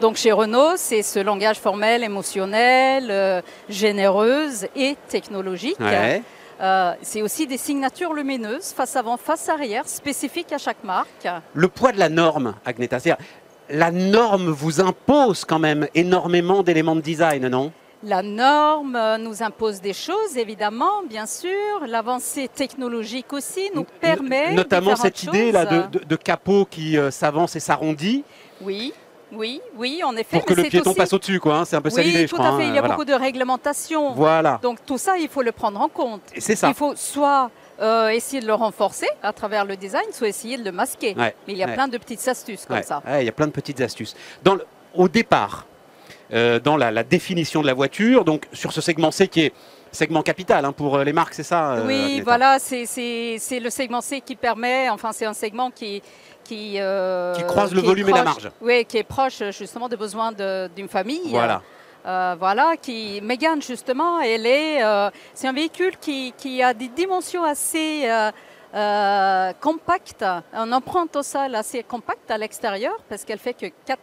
Donc 0.00 0.16
chez 0.16 0.32
Renault, 0.32 0.76
c'est 0.76 1.02
ce 1.02 1.18
langage 1.18 1.58
formel, 1.58 2.02
émotionnel, 2.02 3.08
euh, 3.10 3.42
généreuse 3.68 4.66
et 4.74 4.96
technologique. 5.08 5.78
ouais. 5.80 6.22
Euh, 6.62 6.92
c'est 7.00 7.22
aussi 7.22 7.46
des 7.46 7.56
signatures 7.56 8.12
lumineuses, 8.12 8.72
face 8.74 8.94
avant, 8.94 9.16
face 9.16 9.48
arrière, 9.48 9.88
spécifiques 9.88 10.52
à 10.52 10.58
chaque 10.58 10.84
marque. 10.84 11.26
Le 11.54 11.68
poids 11.68 11.90
de 11.92 11.98
la 11.98 12.10
norme, 12.10 12.54
Agneta, 12.66 12.98
c'est-à-dire, 12.98 13.24
la 13.70 13.90
norme 13.90 14.50
vous 14.50 14.78
impose 14.82 15.46
quand 15.46 15.58
même 15.58 15.86
énormément 15.94 16.62
d'éléments 16.62 16.96
de 16.96 17.00
design, 17.00 17.48
non? 17.48 17.72
La 18.02 18.22
norme 18.22 18.94
euh, 18.96 19.16
nous 19.16 19.42
impose 19.42 19.80
des 19.80 19.92
choses, 19.94 20.36
évidemment, 20.36 21.02
bien 21.08 21.24
sûr. 21.26 21.50
L'avancée 21.86 22.48
technologique 22.48 23.32
aussi 23.32 23.70
nous 23.74 23.84
permet. 24.00 24.52
Notamment 24.52 24.96
cette 24.96 25.22
idée 25.22 25.52
là 25.52 25.64
de, 25.64 25.80
choses. 25.80 25.90
de- 25.92 26.04
de 26.04 26.16
capot 26.16 26.66
qui 26.70 26.98
euh, 26.98 27.10
s'avance 27.10 27.56
et 27.56 27.60
s'arrondit 27.60 28.22
Oui, 28.60 28.92
oui, 29.32 29.60
oui, 29.76 30.02
en 30.04 30.16
effet. 30.16 30.38
pour 30.38 30.44
que 30.44 30.54
mais 30.54 30.64
le 30.64 30.68
piéton 30.68 30.90
aussi- 30.90 30.98
passe 30.98 31.12
au-dessus, 31.12 31.40
quoi. 31.40 31.58
hein. 31.58 31.64
C'est 31.64 31.76
un 31.76 31.80
peu 31.82 31.90
ça 31.90 32.00
Oui, 32.00 32.08
l'idée, 32.08 32.22
je 32.26 32.30
tout 32.30 32.36
crois. 32.36 32.54
à 32.54 32.56
fait. 32.58 32.64
hein, 32.64 32.68
Il 32.68 32.74
y 32.74 32.78
a 32.78 32.80
voilà. 32.80 32.94
beaucoup 32.94 33.04
de 33.04 33.14
réglementations. 33.14 34.12
Voilà, 34.14 34.58
Donc 34.62 34.78
tout 34.86 34.98
ça, 34.98 35.16
il 35.18 35.28
faut 35.28 35.42
le 35.42 35.52
prendre 35.52 35.80
en 35.80 35.88
compte. 35.88 36.22
C'est 36.38 36.56
ça. 36.56 36.68
Il 36.68 36.74
faut 36.74 36.94
soit 36.96 37.50
euh, 37.80 38.08
essayer 38.08 38.40
de 38.42 38.46
le 38.46 38.54
renforcer 38.54 39.08
à 39.22 39.32
travers 39.32 39.64
le 39.64 39.76
design, 39.76 40.04
soit 40.12 40.28
essayer 40.28 40.58
de 40.58 40.64
le 40.64 40.72
masquer. 40.72 41.14
Ouais, 41.16 41.34
Mais 41.46 41.54
il 41.54 41.58
y 41.58 41.62
a 41.62 41.66
ouais. 41.66 41.74
plein 41.74 41.88
de 41.88 41.96
petites 41.98 42.26
astuces 42.28 42.66
comme 42.66 42.76
Ouais, 42.76 42.82
ça. 42.82 43.02
il 43.20 43.24
y 43.24 43.28
a 43.28 43.32
plein 43.32 43.46
de 43.46 43.52
petites 43.52 43.80
astuces. 43.80 44.14
Dans 44.42 44.54
le- 44.54 44.66
au 44.94 45.08
départ, 45.08 45.66
euh, 46.32 46.60
dans 46.60 46.76
la, 46.76 46.90
la 46.90 47.02
définition 47.04 47.62
de 47.62 47.66
la 47.66 47.74
voiture, 47.74 48.24
donc 48.24 48.46
sur 48.52 48.72
ce 48.72 48.80
segment 48.80 49.10
C 49.10 49.28
qui 49.28 49.42
est 49.42 49.52
segment 49.92 50.22
capital 50.22 50.64
hein, 50.64 50.72
pour 50.72 50.96
euh, 50.96 51.04
les 51.04 51.12
marques, 51.12 51.34
c'est 51.34 51.42
ça 51.42 51.78
oui, 51.84 52.20
voilà, 52.20 52.58
c'est 52.60 52.84
le 53.60 53.70
segment 53.70 54.00
C 54.00 54.20
qui 54.20 54.36
permet, 54.36 54.88
enfin 54.90 55.10
c'est 55.12 55.26
un 55.26 55.32
segment 55.34 55.70
qui... 55.72 56.00
Qui, 56.44 56.74
euh, 56.80 57.34
Qui 57.34 57.44
croise 57.46 57.72
le 57.74 57.80
volume 57.80 58.08
et 58.08 58.12
la 58.12 58.24
marge. 58.24 58.50
Oui, 58.60 58.84
qui 58.84 58.98
est 58.98 59.04
proche 59.04 59.42
justement 59.50 59.88
des 59.88 59.96
besoins 59.96 60.32
de- 60.32 60.68
d'une 60.74 60.88
famille. 60.88 61.28
Voilà. 61.30 61.62
Euh, 62.06 62.34
voilà, 62.38 62.76
qui 62.80 63.20
Mégane 63.22 63.60
justement, 63.62 64.20
elle 64.20 64.46
est, 64.46 64.82
euh, 64.82 65.10
c'est 65.34 65.46
un 65.48 65.52
véhicule 65.52 65.96
qui, 66.00 66.32
qui 66.36 66.62
a 66.62 66.72
des 66.72 66.88
dimensions 66.88 67.44
assez 67.44 68.08
euh, 68.74 69.52
compactes, 69.60 70.24
une 70.54 70.72
empreinte 70.72 71.14
au 71.16 71.22
sol 71.22 71.54
assez 71.54 71.82
compacte 71.82 72.30
à 72.30 72.38
l'extérieur 72.38 72.94
parce 73.08 73.24
qu'elle 73.24 73.38
fait 73.38 73.54
que 73.54 73.66
4,20 73.66 73.96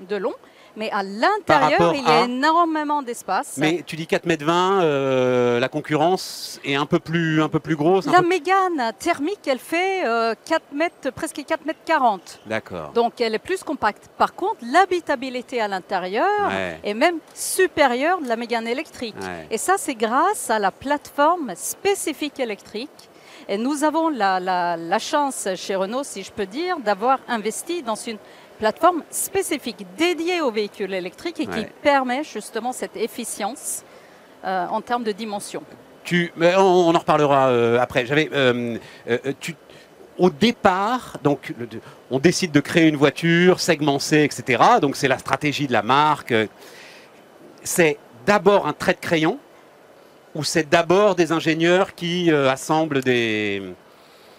m 0.00 0.06
de 0.08 0.16
long, 0.16 0.34
Mais 0.76 0.90
à 0.90 1.02
l'intérieur, 1.02 1.94
il 1.94 2.04
y 2.04 2.06
a 2.06 2.20
à- 2.20 2.24
énormément 2.24 3.00
d'espace. 3.02 3.54
Mais 3.56 3.82
tu 3.86 3.96
dis 3.96 4.06
4 4.06 4.26
mètres 4.26 4.44
20, 4.44 4.82
euh, 4.82 5.58
la 5.58 5.68
concurrence 5.68 6.60
est 6.64 6.74
un 6.74 6.84
peu 6.86 6.98
plus, 6.98 7.42
un 7.42 7.48
peu 7.48 7.60
plus 7.60 7.76
grosse. 7.76 8.06
La 8.06 8.20
peu- 8.20 8.28
Mégane 8.28 8.92
thermique, 8.98 9.46
elle 9.46 9.58
fait 9.58 10.06
euh, 10.06 10.34
4 10.44 10.62
mètres, 10.72 11.10
presque 11.10 11.42
4 11.46 11.64
mètres 11.64 11.80
40. 11.84 12.40
D'accord. 12.46 12.90
Donc 12.94 13.20
elle 13.20 13.34
est 13.34 13.38
plus 13.38 13.62
compacte. 13.64 14.08
Par 14.18 14.34
contre, 14.34 14.58
l'habitabilité 14.70 15.60
à 15.60 15.68
l'intérieur 15.68 16.26
Ouais, 16.48 16.78
est 16.84 16.94
même 16.94 17.18
supérieure 17.34 18.20
de 18.20 18.28
la 18.28 18.36
Mégane 18.36 18.66
électrique. 18.68 19.16
ouais. 19.20 19.46
Et 19.50 19.58
ça, 19.58 19.74
c'est 19.78 19.94
grâce 19.94 20.50
à 20.50 20.58
la 20.58 20.70
plateforme 20.70 21.52
spécifique 21.56 22.38
électrique. 22.38 22.90
Et 23.48 23.58
nous 23.58 23.84
avons 23.84 24.08
la, 24.08 24.40
la- 24.40 24.76
la 24.76 24.98
chance 24.98 25.46
chez 25.54 25.76
Renault, 25.76 26.02
si 26.02 26.22
je 26.24 26.32
peux 26.32 26.46
dire, 26.46 26.78
d'avoir 26.80 27.20
investi 27.28 27.82
dans 27.82 27.94
une 27.94 28.18
plateforme 28.58 29.02
spécifique 29.10 29.86
dédiée 29.96 30.40
aux 30.40 30.50
véhicules 30.50 30.92
électriques 30.94 31.40
et 31.40 31.46
qui 31.46 31.66
permet 31.82 32.24
justement 32.24 32.72
cette 32.72 32.96
efficience 32.96 33.82
euh, 34.44 34.66
en 34.68 34.80
termes 34.80 35.04
de 35.04 35.12
dimension. 35.12 35.62
Tu, 36.04 36.32
on, 36.40 36.60
on 36.60 36.94
en 36.94 36.98
reparlera 36.98 37.48
euh, 37.48 37.78
après. 37.80 38.06
J'avais, 38.06 38.28
euh, 38.32 38.78
tu, 39.40 39.54
au 40.18 40.30
départ, 40.30 41.18
donc, 41.22 41.52
le- 41.58 41.68
on 42.10 42.18
décide 42.18 42.52
de 42.52 42.60
créer 42.60 42.86
une 42.88 42.96
voiture 42.96 43.58
segmentée, 43.60 44.24
etc. 44.24 44.62
Donc 44.80 44.96
c'est 44.96 45.08
la 45.08 45.18
stratégie 45.18 45.66
de 45.66 45.72
la 45.72 45.82
marque. 45.82 46.32
C'est 47.62 47.98
d'abord 48.24 48.66
un 48.66 48.72
trait 48.72 48.94
de 48.94 49.00
crayon 49.00 49.38
ou 50.34 50.44
c'est 50.44 50.68
d'abord 50.68 51.14
des 51.16 51.32
ingénieurs 51.32 51.94
qui 51.94 52.30
assemblent 52.30 53.02
des. 53.02 53.62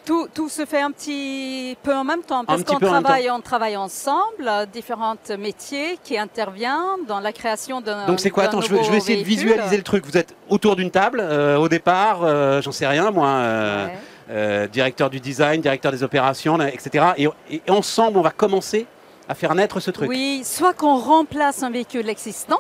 Tout, 0.08 0.30
tout 0.34 0.48
se 0.48 0.66
fait 0.66 0.80
un 0.80 0.90
petit 0.92 1.76
peu 1.84 1.94
en 1.94 2.06
même 2.06 2.22
temps 2.24 2.46
parce 2.46 2.64
qu'on 2.64 2.80
travaille, 2.80 3.30
on 3.30 3.42
travaille 3.42 3.76
ensemble, 3.76 4.48
euh, 4.48 4.66
différents 4.66 5.18
métiers 5.38 6.00
qui 6.02 6.18
interviennent 6.18 7.06
dans 7.10 7.20
la 7.20 7.34
création 7.34 7.82
d'un 7.82 8.06
Donc 8.08 8.22
c'est 8.22 8.30
quoi 8.30 8.46
Attends, 8.46 8.62
je 8.62 8.70
veux, 8.70 8.78
je 8.78 8.82
nouveau 8.84 8.92
veux 8.94 8.98
essayer 9.00 9.22
de 9.22 9.28
visualiser 9.28 9.76
le 9.76 9.84
truc. 9.84 10.06
Vous 10.06 10.18
êtes 10.18 10.34
autour 10.48 10.78
d'une 10.78 10.92
table 10.92 11.20
euh, 11.22 11.58
au 11.58 11.68
départ, 11.68 12.22
euh, 12.24 12.62
j'en 12.62 12.72
sais 12.72 12.88
rien 12.88 13.12
moi. 13.12 13.28
euh, 13.28 13.88
Ouais. 14.30 14.68
directeur 14.70 15.10
du 15.10 15.20
design, 15.20 15.60
directeur 15.60 15.92
des 15.92 16.04
opérations, 16.04 16.58
etc. 16.62 17.08
Et, 17.18 17.28
et 17.50 17.62
ensemble, 17.70 18.18
on 18.18 18.22
va 18.22 18.32
commencer 18.32 18.88
à 19.28 19.36
faire 19.36 19.54
naître 19.56 19.82
ce 19.82 19.92
truc. 19.92 20.08
Oui, 20.10 20.42
soit 20.46 20.74
qu'on 20.74 20.98
remplace 20.98 21.64
un 21.64 21.70
véhicule 21.70 22.08
existant. 22.10 22.60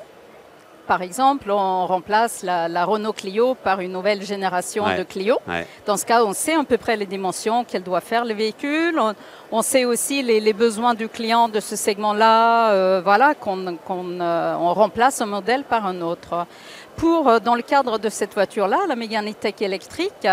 Par 0.87 1.01
exemple, 1.01 1.51
on 1.51 1.85
remplace 1.85 2.43
la, 2.43 2.69
la 2.69 2.85
Renault 2.85 3.11
Clio 3.13 3.55
par 3.55 3.81
une 3.81 3.91
nouvelle 3.91 4.21
génération 4.23 4.85
Ouais. 4.85 4.97
de 4.97 5.03
Clio. 5.03 5.37
Ouais. 5.47 5.67
Dans 5.85 5.97
ce 5.97 6.05
cas, 6.05 6.23
on 6.23 6.31
sait 6.33 6.53
à 6.55 6.63
peu 6.63 6.77
près 6.77 6.95
les 6.95 7.05
dimensions 7.05 7.65
qu'elle 7.65 7.83
doit 7.83 7.99
faire 8.01 8.23
le 8.23 8.33
véhicule. 8.33 8.97
On, 8.99 9.13
on 9.51 9.61
sait 9.61 9.83
aussi 9.85 10.23
les, 10.23 10.39
les 10.39 10.53
besoins 10.53 10.93
du 10.93 11.09
client 11.09 11.49
de 11.49 11.59
ce 11.59 11.75
segment-là. 11.75 12.71
euh, 12.71 13.01
voilà, 13.03 13.35
qu'on 13.35 13.77
qu'on, 13.85 14.19
euh, 14.21 14.55
on 14.59 14.73
remplace 14.73 15.19
un 15.21 15.25
modèle 15.25 15.63
par 15.65 15.85
un 15.85 15.99
autre. 16.01 16.45
Pour, 16.95 17.27
euh, 17.27 17.39
dans 17.39 17.55
le 17.55 17.61
cadre 17.63 17.99
de 17.99 18.09
cette 18.09 18.33
voiture-là, 18.33 18.77
la 18.87 18.95
Mégane 18.95 19.29
E-Tech 19.29 19.55
électrique, 19.61 20.25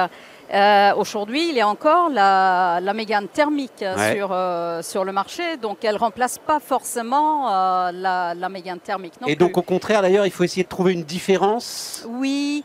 euh, 0.52 0.92
aujourd'hui, 0.96 1.48
il 1.48 1.54
y 1.54 1.60
a 1.60 1.68
encore 1.68 2.10
la, 2.10 2.78
la 2.82 2.92
Mégane 2.94 3.28
thermique 3.28 3.82
euh, 3.82 3.96
Ouais. 3.96 4.14
sur, 4.16 4.28
euh, 4.32 4.82
sur 4.82 5.04
le 5.04 5.12
marché. 5.12 5.56
Donc, 5.56 5.78
elle 5.84 5.94
ne 5.94 5.98
remplace 5.98 6.38
pas 6.38 6.60
forcément 6.60 7.48
euh, 7.50 7.90
la, 7.92 8.34
la 8.34 8.48
Mégane 8.48 8.78
thermique. 8.80 9.14
non 9.20 9.26
Et 9.28 9.36
donc, 9.36 9.56
au 9.56 9.62
contraire, 9.62 10.02
d'ailleurs, 10.02 10.26
il 10.26 10.32
faut 10.32 10.44
essayer 10.44 10.64
de 10.64 10.68
trouver 10.68 10.92
une 10.92 11.04
différence, 11.04 12.04
oui, 12.08 12.62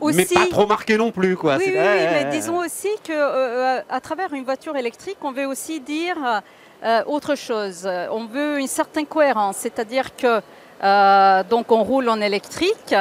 aussi. 0.00 0.16
mais 0.16 0.26
pas 0.26 0.46
trop 0.50 0.66
marquée 0.66 0.96
non 0.98 1.10
plus, 1.12 1.36
quoi. 1.36 1.56
Oui, 1.56 1.72
mais 1.74 2.26
disons 2.30 2.58
aussi 2.58 2.90
que 3.02 3.80
à 3.90 4.00
travers 4.00 4.32
une 4.34 4.44
voiture 4.44 4.76
électrique, 4.76 5.18
on 5.22 5.32
veut 5.32 5.46
aussi 5.46 5.80
dire 5.80 6.16
autre 7.06 7.34
chose. 7.34 7.88
On 8.10 8.26
veut 8.26 8.58
une 8.60 8.66
certaine 8.66 9.06
cohérence, 9.06 9.56
c'est-à-dire 9.58 10.14
que 10.16 10.40
donc 11.48 11.72
on 11.72 11.82
roule 11.82 12.08
en 12.10 12.20
électrique. 12.20 12.94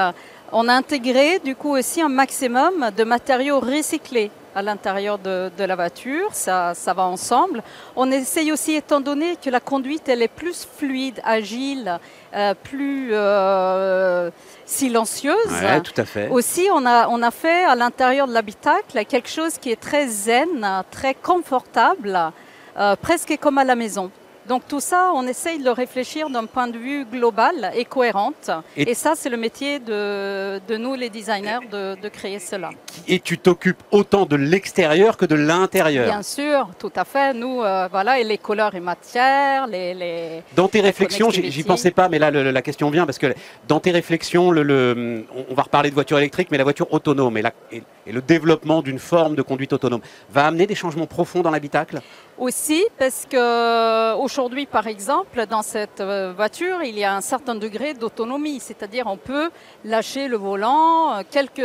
On 0.56 0.68
a 0.70 0.74
intégré 0.74 1.40
du 1.40 1.56
coup 1.56 1.76
aussi 1.76 2.00
un 2.02 2.10
maximum 2.10 2.92
de 2.96 3.04
matériaux 3.04 3.60
recyclés 3.60 4.30
à 4.56 4.62
l'intérieur 4.62 5.18
de, 5.18 5.50
de 5.58 5.64
la 5.64 5.76
voiture, 5.76 6.30
ça, 6.32 6.74
ça 6.76 6.94
va 6.94 7.06
ensemble. 7.06 7.64
On 7.96 8.12
essaye 8.12 8.52
aussi, 8.52 8.74
étant 8.76 9.02
donné 9.02 9.36
que 9.36 9.50
la 9.50 9.60
conduite 9.60 10.08
elle 10.08 10.22
est 10.22 10.28
plus 10.28 10.68
fluide, 10.78 11.20
agile, 11.24 11.98
euh, 12.36 12.54
plus 12.62 13.10
euh, 13.14 14.30
silencieuse, 14.64 15.52
Ouais, 15.60 15.82
tout 15.82 16.00
à 16.00 16.06
fait. 16.06 16.30
aussi, 16.30 16.68
on 16.72 16.86
a, 16.86 17.08
on 17.08 17.24
a 17.24 17.32
fait 17.32 17.64
à 17.66 17.74
l'intérieur 17.74 18.28
de 18.28 18.34
l'habitacle 18.34 19.04
quelque 19.06 19.30
chose 19.30 19.58
qui 19.58 19.72
est 19.72 19.80
très 19.82 20.08
zen, 20.08 20.84
très 20.92 21.16
confortable, 21.16 22.32
euh, 22.78 22.96
presque 23.02 23.36
comme 23.42 23.58
à 23.58 23.64
la 23.64 23.74
maison. 23.76 24.12
Donc 24.48 24.64
tout 24.68 24.80
ça, 24.82 25.12
on 25.16 25.26
essaye 25.26 25.60
de 25.60 25.64
le 25.64 25.72
réfléchir 25.72 26.30
d'un 26.30 26.46
point 26.46 26.68
de 26.68 26.78
vue 26.78 27.06
global 27.06 27.72
et 27.76 27.86
cohérente. 27.86 28.52
Et- 28.76 28.90
Et, 28.92 28.94
ça, 28.94 29.14
c'est 29.16 29.30
le 29.30 29.38
métier 29.38 29.80
de, 29.80 30.60
de 30.68 30.76
nous, 30.78 30.96
les 30.96 31.10
designers, 31.10 31.60
de, 31.72 31.96
de 32.00 32.10
créer 32.10 32.40
cela. 32.40 32.70
Et 33.08 33.20
tu 33.20 33.38
t'occupes 33.38 33.82
autant 33.92 34.26
de 34.26 34.36
l'extérieur 34.36 35.16
que 35.18 35.26
de 35.26 35.36
l'intérieur. 35.36 36.06
Bien 36.06 36.22
sûr, 36.22 36.70
tout 36.78 36.92
à 36.96 37.06
fait. 37.06 37.34
Nous, 37.34 37.62
euh, 37.62 37.88
voilà, 37.90 38.20
et 38.20 38.24
les 38.24 38.38
couleurs 38.38 38.76
et 38.76 38.80
matières, 38.80 39.68
les... 39.68 39.94
les... 39.94 40.44
Dans 40.56 40.68
tes 40.68 40.82
réflexions, 40.82 41.30
j'y 41.32 41.64
pensais 41.64 41.92
pas, 41.92 42.10
mais 42.10 42.20
là 42.20 42.30
le- 42.30 42.52
la 42.52 42.62
question 42.62 42.90
vient 42.90 43.06
parce 43.06 43.18
que 43.18 43.34
dans 43.68 43.80
tes 43.80 43.92
réflexions, 43.92 44.52
le, 44.52 44.64
le- 44.64 45.26
on- 45.36 45.46
on 45.52 45.54
va 45.56 45.64
reparler 45.64 45.90
de 45.90 45.96
voiture 45.96 46.18
électrique, 46.18 46.50
mais 46.52 46.58
la 46.58 46.64
voiture 46.64 46.92
autonome 46.94 47.38
et, 47.38 47.42
la- 47.42 47.54
et- 47.72 47.84
et 48.06 48.12
le 48.12 48.22
développement 48.22 48.82
d'une 48.82 49.00
forme 49.00 49.36
de 49.36 49.42
conduite 49.42 49.72
autonome 49.74 50.02
va 50.32 50.46
amener 50.48 50.68
des 50.68 50.76
changements 50.76 51.08
profonds 51.08 51.42
dans 51.42 51.52
l'habitacle? 51.52 52.02
Aussi, 52.38 52.84
parce 52.98 53.26
que 53.30 54.16
aujourd'hui, 54.16 54.66
par 54.66 54.88
exemple, 54.88 55.46
dans 55.48 55.62
cette 55.62 56.02
euh, 56.02 56.34
voiture, 56.36 56.82
il 56.84 56.98
y 56.98 57.04
a 57.04 57.16
un 57.16 57.22
certain 57.22 57.54
degré 57.56 57.94
d'autonomie, 57.94 58.60
c'est-à-dire 58.60 59.06
on 59.08 59.18
peut 59.18 59.52
lâcher 59.86 60.28
le 60.28 60.38
volant 60.38 61.14
euh, 61.14 61.22
quelques 61.30 61.62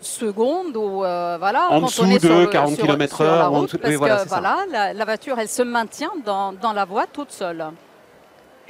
secondes 0.00 0.76
ou 0.76 1.02
euh, 1.04 1.36
voilà 1.38 1.70
En 1.70 1.80
dessous 1.80 2.02
on 2.04 2.10
est 2.10 2.14
de 2.22 2.28
sur 2.28 2.38
le- 2.38 2.46
40 2.46 2.74
sur- 2.74 2.84
km 2.84 3.16
sur 3.16 3.24
la 3.24 3.30
heure 3.32 3.52
ou 3.52 3.56
en 3.56 3.58
route, 3.60 3.66
dessous- 3.68 3.78
parce 3.78 3.90
oui, 3.90 3.96
voilà, 3.96 4.22
que 4.22 4.28
voilà 4.28 4.56
la, 4.70 4.92
la 4.92 5.04
voiture 5.04 5.38
elle 5.38 5.48
se 5.48 5.62
maintient 5.62 6.12
dans, 6.24 6.52
dans 6.52 6.72
la 6.72 6.84
voie 6.84 7.06
toute 7.06 7.32
seule. 7.32 7.64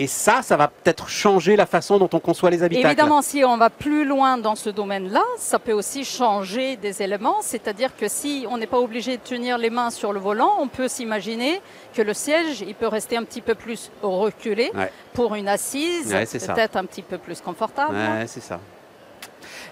Et 0.00 0.06
ça, 0.06 0.42
ça 0.42 0.56
va 0.56 0.68
peut-être 0.68 1.08
changer 1.08 1.56
la 1.56 1.66
façon 1.66 1.98
dont 1.98 2.08
on 2.12 2.20
conçoit 2.20 2.50
les 2.50 2.62
habitacles. 2.62 2.86
Évidemment, 2.86 3.20
si 3.20 3.44
on 3.44 3.56
va 3.56 3.68
plus 3.68 4.04
loin 4.04 4.38
dans 4.38 4.54
ce 4.54 4.70
domaine-là, 4.70 5.24
ça 5.38 5.58
peut 5.58 5.72
aussi 5.72 6.04
changer 6.04 6.76
des 6.76 7.02
éléments. 7.02 7.38
C'est-à-dire 7.40 7.90
que 7.96 8.06
si 8.06 8.46
on 8.48 8.58
n'est 8.58 8.68
pas 8.68 8.78
obligé 8.78 9.16
de 9.16 9.22
tenir 9.22 9.58
les 9.58 9.70
mains 9.70 9.90
sur 9.90 10.12
le 10.12 10.20
volant, 10.20 10.52
on 10.60 10.68
peut 10.68 10.86
s'imaginer 10.86 11.60
que 11.94 12.02
le 12.02 12.14
siège, 12.14 12.60
il 12.64 12.76
peut 12.76 12.86
rester 12.86 13.16
un 13.16 13.24
petit 13.24 13.40
peu 13.40 13.56
plus 13.56 13.90
reculé 14.00 14.70
Ouais. 14.74 14.92
pour 15.14 15.34
une 15.34 15.48
assise, 15.48 16.12
Ouais, 16.12 16.26
peut-être 16.26 16.76
un 16.76 16.84
petit 16.84 17.02
peu 17.02 17.18
plus 17.18 17.40
confortable. 17.40 17.96
Ouais, 17.96 18.26
c'est 18.28 18.42
ça. 18.42 18.60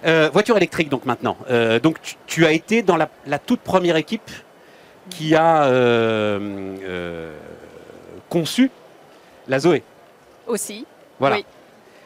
Euh, 0.05 0.29
voiture 0.33 0.57
électrique, 0.57 0.89
donc 0.89 1.05
maintenant. 1.05 1.37
Euh, 1.49 1.79
donc 1.79 2.01
tu, 2.01 2.15
tu 2.27 2.45
as 2.45 2.51
été 2.51 2.81
dans 2.81 2.97
la, 2.97 3.09
la 3.25 3.39
toute 3.39 3.61
première 3.61 3.95
équipe 3.95 4.29
qui 5.09 5.35
a 5.35 5.63
euh, 5.65 7.33
conçu 8.29 8.69
la 9.47 9.59
Zoé. 9.59 9.83
Aussi. 10.47 10.85
Voilà. 11.19 11.37
Oui. 11.37 11.45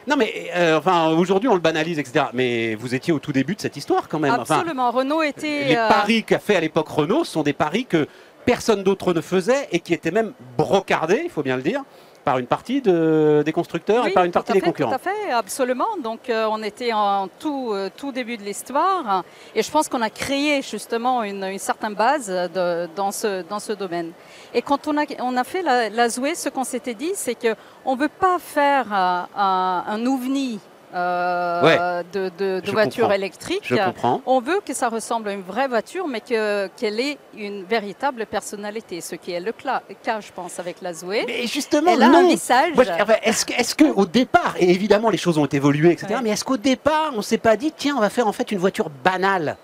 Non 0.06 0.16
mais 0.16 0.50
euh, 0.56 0.78
enfin 0.78 1.10
aujourd'hui 1.10 1.48
on 1.48 1.54
le 1.54 1.60
banalise 1.60 1.98
etc. 1.98 2.26
Mais 2.32 2.74
vous 2.74 2.94
étiez 2.94 3.12
au 3.12 3.20
tout 3.20 3.32
début 3.32 3.54
de 3.54 3.60
cette 3.60 3.76
histoire 3.76 4.08
quand 4.08 4.18
même. 4.18 4.32
Enfin, 4.32 4.56
Absolument. 4.56 4.90
Renault 4.90 5.22
était. 5.22 5.64
les 5.68 5.76
euh, 5.76 5.88
paris 5.88 6.24
qu'a 6.24 6.40
fait 6.40 6.56
à 6.56 6.60
l'époque 6.60 6.88
Renault 6.88 7.24
sont 7.24 7.42
des 7.42 7.52
paris 7.52 7.86
que 7.86 8.08
personne 8.44 8.82
d'autre 8.82 9.12
ne 9.12 9.20
faisait 9.20 9.68
et 9.70 9.78
qui 9.78 9.94
étaient 9.94 10.10
même 10.10 10.32
brocardés, 10.56 11.22
il 11.24 11.30
faut 11.30 11.42
bien 11.44 11.56
le 11.56 11.62
dire, 11.62 11.82
par 12.24 12.38
une 12.38 12.46
partie 12.46 12.80
de- 12.80 13.42
des 13.44 13.52
constructeurs 13.52 14.06
et 14.06 14.12
par 14.12 14.24
une 14.24 14.30
partie 14.32 14.52
des 14.52 14.60
concurrents. 14.60 14.90
Tout 14.90 14.96
à 14.96 14.98
fait, 14.98 15.32
absolument. 15.32 15.96
Donc, 16.02 16.30
euh, 16.30 16.46
on 16.50 16.62
était 16.62 16.92
en 16.92 17.28
tout, 17.38 17.70
euh, 17.72 17.90
tout 17.96 18.12
début 18.12 18.36
de 18.36 18.42
l'histoire 18.42 19.24
et 19.54 19.62
je 19.62 19.70
pense 19.70 19.88
qu'on 19.88 20.02
a 20.02 20.10
créé 20.10 20.62
justement 20.62 21.22
une, 21.24 21.42
une 21.44 21.58
certaine 21.58 21.94
base 21.94 22.28
de- 22.28 22.88
dans, 22.94 23.10
ce, 23.10 23.42
dans 23.42 23.58
ce 23.58 23.72
domaine. 23.72 24.12
Et 24.54 24.62
quand 24.62 24.86
on 24.88 24.96
a, 24.98 25.04
on 25.20 25.36
a 25.36 25.44
fait 25.44 25.62
la, 25.62 25.88
la 25.90 26.08
Zoé, 26.08 26.34
ce 26.34 26.48
qu'on 26.48 26.64
s'était 26.64 26.94
dit, 26.94 27.12
c'est 27.14 27.34
qu'on 27.34 27.96
ne 27.96 28.00
veut 28.00 28.08
pas 28.08 28.38
faire 28.38 28.86
euh, 28.92 29.22
un, 29.36 29.84
un 29.86 30.06
ovni 30.06 30.60
euh, 30.94 31.62
Ouais. 31.62 32.04
de, 32.12 32.30
de, 32.38 32.60
de 32.60 32.66
Je 32.66 32.70
voiture 32.72 33.02
comprends. 33.04 33.14
électrique. 33.14 33.60
Je 33.64 33.76
comprends. 33.76 34.20
On 34.26 34.40
veut 34.40 34.60
que 34.64 34.74
ça 34.74 34.88
ressemble 34.88 35.28
à 35.28 35.32
une 35.32 35.42
vraie 35.42 35.68
voiture, 35.68 36.06
mais 36.08 36.20
que- 36.20 36.66
qu'elle 36.76 37.00
ait 37.00 37.18
une 37.36 37.64
véritable 37.64 38.26
personnalité, 38.26 39.00
ce 39.00 39.14
qui 39.14 39.32
est 39.32 39.40
le 39.40 39.52
cas, 39.52 40.20
je 40.20 40.32
pense, 40.32 40.58
avec 40.58 40.82
la 40.82 40.92
Zoé. 40.92 41.24
Mais 41.26 41.46
justement, 41.46 41.96
non. 41.96 42.28
est-ce 42.28 43.44
que, 43.46 43.52
est-ce 43.54 43.74
que 43.74 43.84
au 43.84 44.06
départ, 44.06 44.54
et 44.58 44.70
évidemment 44.70 45.10
les 45.10 45.18
choses 45.18 45.38
ont 45.38 45.46
évolué, 45.46 45.92
etc. 45.92 46.14
Ouais. 46.14 46.20
Mais 46.22 46.30
est-ce 46.30 46.44
qu'au 46.44 46.56
départ, 46.58 47.12
on 47.16 47.22
s'est 47.22 47.38
pas 47.38 47.56
dit, 47.56 47.72
tiens, 47.76 47.96
on 47.96 48.00
va 48.00 48.10
faire 48.10 48.26
en 48.26 48.32
fait 48.32 48.50
une 48.52 48.58
voiture 48.58 48.90
banale? 48.90 49.56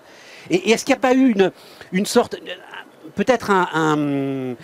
Et, 0.49 0.55
et 0.55 0.71
est-ce 0.71 0.83
qu'il 0.85 0.93
n'y 0.93 0.99
a 0.99 1.01
pas 1.01 1.13
eu 1.13 1.29
une, 1.31 1.51
une 1.91 2.05
sorte, 2.05 2.37
peut-être 3.15 3.51
un, 3.51 3.67
un, 3.73 4.55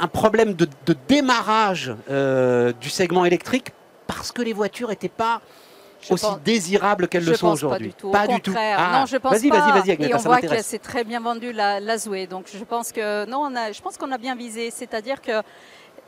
un 0.00 0.08
problème 0.08 0.54
de, 0.54 0.68
de 0.86 0.94
démarrage 1.08 1.92
euh, 2.10 2.72
du 2.80 2.90
segment 2.90 3.24
électrique 3.24 3.68
parce 4.06 4.32
que 4.32 4.42
les 4.42 4.52
voitures 4.52 4.88
n'étaient 4.90 5.08
pas 5.08 5.40
aussi 6.12 6.24
pense- 6.26 6.40
désirables 6.40 7.08
qu'elles 7.08 7.24
le 7.24 7.34
sont 7.34 7.48
aujourd'hui 7.48 7.94
Pas 8.12 8.26
du 8.26 8.40
tout. 8.40 8.50
Au 8.50 8.52
contraire. 8.52 8.76
Ah, 8.78 8.98
non, 9.00 9.06
je 9.06 9.16
pense 9.16 9.32
vas-y, 9.32 9.48
pas. 9.48 9.70
vas-y, 9.70 9.96
vas-y, 9.96 10.10
Et 10.10 10.14
on 10.14 10.18
ça 10.18 10.28
voit 10.28 10.40
que 10.40 10.62
c'est 10.62 10.78
très 10.78 11.04
bien 11.04 11.20
vendu 11.20 11.52
la, 11.52 11.80
la 11.80 11.96
Zoé. 11.98 12.26
Donc 12.26 12.46
je 12.52 12.62
pense 12.64 12.92
que 12.92 13.24
non, 13.26 13.38
on 13.50 13.56
a, 13.56 13.72
je 13.72 13.80
pense 13.80 13.96
qu'on 13.96 14.12
a 14.12 14.18
bien 14.18 14.34
visé. 14.36 14.70
C'est-à-dire 14.70 15.20
que 15.22 15.32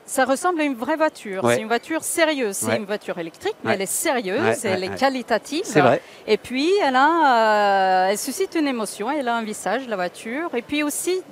Ça 0.08 0.24
ressemble 0.24 0.60
à 0.60 0.64
une 0.64 0.76
vraie 0.76 0.94
voiture. 0.94 1.42
Ouais. 1.42 1.56
C'est 1.56 1.62
une 1.62 1.66
voiture 1.66 2.04
sérieuse. 2.04 2.54
C'est 2.54 2.66
Ouais. 2.66 2.76
une 2.76 2.84
voiture 2.84 3.18
électrique, 3.18 3.56
mais 3.64 3.70
Ouais. 3.70 3.74
elle 3.74 3.82
est 3.82 3.86
sérieuse, 3.86 4.64
elle 4.64 4.84
est 4.84 4.94
qualitative. 4.96 5.64
C'est 5.64 5.80
vrai. 5.80 6.00
Et 6.28 6.36
puis, 6.36 6.70
elle, 6.80 6.94
a, 6.94 7.10
euh, 8.04 8.10
elle 8.10 8.18
suscite 8.18 8.54
une 8.54 8.68
émotion, 8.68 9.10
elle 9.10 9.26
a 9.26 9.34
un 9.34 9.42
visage, 9.42 9.88
la 9.88 9.96
voiture. 9.96 10.54
Et 10.54 10.62
puis 10.62 10.84
aussi, 10.84 11.22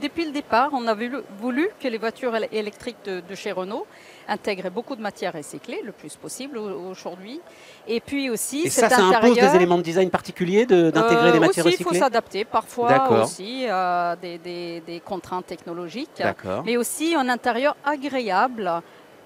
depuis 0.00 0.24
le 0.24 0.30
départ, 0.32 0.70
on 0.72 0.86
a 0.86 0.94
voulu, 0.94 1.18
voulu 1.40 1.68
que 1.78 1.88
les 1.88 1.98
voitures 1.98 2.32
éle- 2.34 2.48
électriques 2.52 2.96
de, 3.04 3.20
de 3.20 3.34
chez 3.34 3.52
Renault 3.52 3.86
intègrent 4.28 4.70
beaucoup 4.70 4.96
de 4.96 5.02
matières 5.02 5.32
recyclées, 5.32 5.80
le 5.84 5.92
plus 5.92 6.16
possible 6.16 6.58
au- 6.58 6.90
aujourd'hui. 6.90 7.40
Et 7.88 8.00
puis 8.00 8.30
aussi, 8.30 8.62
Et 8.66 8.70
ça, 8.70 8.88
cet 8.88 8.98
ça 8.98 9.04
impose 9.04 9.34
des 9.36 9.56
éléments 9.56 9.78
de 9.78 9.82
design 9.82 10.10
particuliers 10.10 10.66
de- 10.66 10.90
d'intégrer 10.90 11.28
Euh, 11.28 11.32
des 11.32 11.40
matières 11.40 11.66
aussi, 11.66 11.76
il 11.78 11.82
faut 11.82 11.90
recyclées 11.90 11.98
s'adapter 11.98 12.44
parfois 12.44 12.88
aussi 13.22 13.66
à 13.68 14.16
des, 14.20 14.38
des- 14.38 14.80
des 14.86 15.00
contraintes 15.00 15.46
technologiques 15.46 16.22
mais 16.64 16.76
aussi 16.76 17.14
un 17.14 17.28
intérieur 17.28 17.76
agréable 17.84 18.70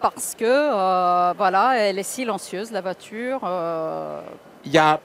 parce 0.00 0.34
que 0.34 0.44
euh, 0.44 1.32
voilà, 1.36 1.78
elle 1.78 1.98
est 1.98 2.02
silencieuse 2.02 2.70
la 2.70 2.80
voiture. 2.80 3.40
euh, 3.44 4.20
Il 4.64 4.72
y 4.72 4.78
a 4.78 5.00